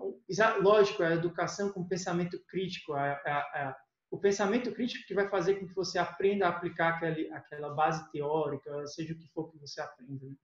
lógico, 0.62 1.02
a 1.02 1.12
educação 1.12 1.70
com 1.70 1.86
pensamento 1.86 2.42
crítico, 2.48 2.94
a, 2.94 3.12
a, 3.12 3.38
a 3.68 3.76
o 4.10 4.18
pensamento 4.18 4.72
crítico 4.72 5.06
que 5.06 5.14
vai 5.14 5.28
fazer 5.28 5.54
com 5.54 5.68
que 5.68 5.74
você 5.74 5.98
aprenda 5.98 6.46
a 6.46 6.50
aplicar 6.50 6.94
aquele, 6.94 7.32
aquela 7.32 7.72
base 7.72 8.10
teórica, 8.10 8.86
seja 8.86 9.14
o 9.14 9.16
que 9.16 9.28
for 9.28 9.50
que 9.50 9.58
você 9.58 9.80
aprenda. 9.80 10.26
Né? 10.26 10.34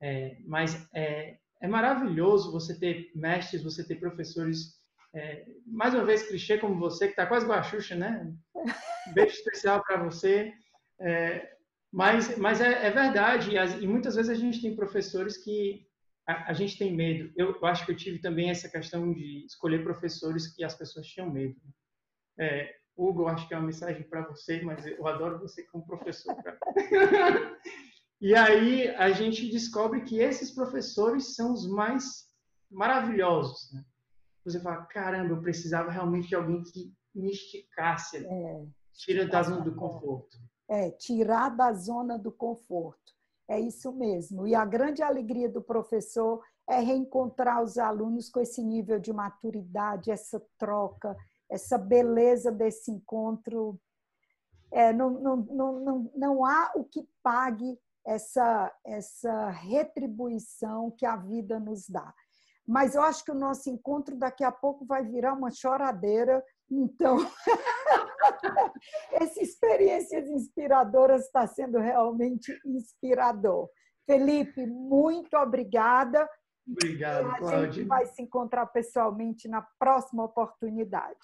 É, 0.00 0.36
mas 0.44 0.88
é, 0.92 1.38
é, 1.60 1.68
maravilhoso 1.68 2.50
você 2.50 2.78
ter 2.78 3.12
mestres, 3.14 3.62
você 3.62 3.86
ter 3.86 3.96
professores, 3.96 4.80
é, 5.14 5.46
mais 5.64 5.94
uma 5.94 6.04
vez 6.04 6.26
clichê 6.26 6.58
como 6.58 6.78
você, 6.78 7.06
que 7.06 7.12
está 7.12 7.26
quase 7.26 7.46
baixuxa, 7.46 7.94
né? 7.94 8.34
beijo 9.14 9.34
especial 9.34 9.82
para 9.84 10.02
você. 10.02 10.52
É, 11.00 11.56
mas 11.92 12.36
mas 12.36 12.60
é, 12.60 12.86
é 12.86 12.90
verdade, 12.90 13.52
e, 13.52 13.58
as, 13.58 13.80
e, 13.80 13.86
muitas 13.86 14.16
vezes 14.16 14.30
a 14.30 14.34
gente 14.34 14.60
tem 14.60 14.74
professores 14.74 15.36
que 15.36 15.86
a, 16.26 16.50
a 16.50 16.52
gente 16.52 16.76
tem 16.76 16.94
medo. 16.94 17.32
Eu, 17.36 17.54
eu, 17.54 17.66
acho 17.66 17.86
que 17.86 17.92
eu 17.92 17.96
tive 17.96 18.18
também 18.18 18.50
essa 18.50 18.68
questão 18.68 19.12
de 19.12 19.46
escolher 19.46 19.84
professores 19.84 20.52
que 20.52 20.64
as 20.64 20.74
pessoas 20.74 21.06
tinham 21.06 21.30
medo. 21.30 21.54
Né? 21.64 21.70
É, 22.38 22.74
Hugo, 22.96 23.26
acho 23.26 23.46
que 23.46 23.54
é 23.54 23.58
uma 23.58 23.66
mensagem 23.66 24.02
para 24.04 24.26
você, 24.26 24.62
mas 24.62 24.86
eu 24.86 25.06
adoro 25.06 25.38
você 25.38 25.62
como 25.64 25.86
professor. 25.86 26.34
e 28.20 28.34
aí 28.34 28.88
a 28.96 29.10
gente 29.10 29.50
descobre 29.50 30.02
que 30.02 30.18
esses 30.18 30.50
professores 30.52 31.34
são 31.34 31.52
os 31.52 31.68
mais 31.68 32.26
maravilhosos. 32.70 33.72
Né? 33.72 33.84
Você 34.44 34.60
fala, 34.60 34.84
caramba, 34.86 35.34
eu 35.34 35.40
precisava 35.40 35.90
realmente 35.90 36.28
de 36.28 36.34
alguém 36.34 36.62
que 36.62 36.92
me 37.14 37.30
esticasse, 37.30 38.24
é, 38.26 38.66
tira 38.92 39.26
da 39.26 39.42
zona 39.42 39.62
do 39.62 39.74
conforto. 39.74 40.38
É, 40.68 40.90
tirar 40.90 41.50
da 41.50 41.72
zona 41.72 42.18
do 42.18 42.32
conforto. 42.32 43.14
É 43.48 43.60
isso 43.60 43.92
mesmo. 43.92 44.46
E 44.46 44.54
a 44.54 44.64
grande 44.64 45.02
alegria 45.02 45.48
do 45.48 45.62
professor 45.62 46.42
é 46.68 46.80
reencontrar 46.80 47.62
os 47.62 47.78
alunos 47.78 48.28
com 48.28 48.40
esse 48.40 48.62
nível 48.62 48.98
de 48.98 49.12
maturidade, 49.12 50.10
essa 50.10 50.42
troca, 50.58 51.16
essa 51.50 51.78
beleza 51.78 52.50
desse 52.50 52.90
encontro. 52.90 53.78
É, 54.72 54.92
não, 54.92 55.10
não, 55.10 55.36
não, 55.36 55.80
não, 55.80 56.12
não 56.14 56.44
há 56.44 56.72
o 56.74 56.84
que 56.84 57.08
pague 57.22 57.78
essa, 58.04 58.72
essa 58.84 59.50
retribuição 59.50 60.90
que 60.90 61.06
a 61.06 61.16
vida 61.16 61.58
nos 61.58 61.88
dá. 61.88 62.14
Mas 62.66 62.94
eu 62.94 63.02
acho 63.02 63.24
que 63.24 63.30
o 63.30 63.38
nosso 63.38 63.70
encontro 63.70 64.16
daqui 64.16 64.42
a 64.42 64.50
pouco 64.50 64.84
vai 64.84 65.04
virar 65.04 65.34
uma 65.34 65.50
choradeira. 65.50 66.44
Então, 66.68 67.16
essa 69.12 69.40
experiências 69.40 70.28
inspiradoras 70.28 71.26
está 71.26 71.46
sendo 71.46 71.78
realmente 71.78 72.58
inspirador. 72.64 73.68
Felipe, 74.04 74.66
muito 74.66 75.36
obrigada. 75.36 76.28
Obrigado, 76.68 77.26
a 77.26 77.38
Cláudia. 77.38 77.72
gente 77.72 77.86
vai 77.86 78.06
se 78.06 78.22
encontrar 78.22 78.66
pessoalmente 78.66 79.48
na 79.48 79.62
próxima 79.78 80.24
oportunidade. 80.24 81.16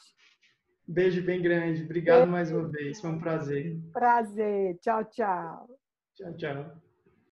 Beijo 0.86 1.22
bem 1.24 1.40
grande. 1.40 1.82
Obrigado 1.82 2.18
Beijo. 2.18 2.32
mais 2.32 2.52
uma 2.52 2.68
vez. 2.68 3.00
Foi 3.00 3.10
um 3.10 3.18
prazer. 3.18 3.76
Prazer. 3.92 4.78
Tchau, 4.80 5.04
tchau. 5.04 5.68
Tchau, 6.14 6.36
tchau. 6.36 6.72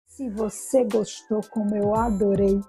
Se 0.06 0.30
você 0.30 0.84
gostou, 0.84 1.40
como 1.50 1.76
eu 1.76 1.94
adorei, 1.94 2.60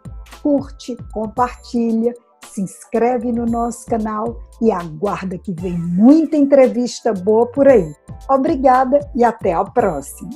curte, 0.42 0.96
compartilha, 1.14 2.14
se 2.46 2.62
inscreve 2.62 3.32
no 3.32 3.46
nosso 3.46 3.86
canal 3.86 4.40
e 4.62 4.72
aguarda 4.72 5.38
que 5.38 5.54
vem 5.54 5.78
muita 5.78 6.36
entrevista 6.36 7.14
boa 7.14 7.50
por 7.52 7.68
aí. 7.68 7.94
Obrigada 8.30 9.00
e 9.16 9.24
até 9.24 9.54
a 9.54 9.64
próxima. 9.64 10.32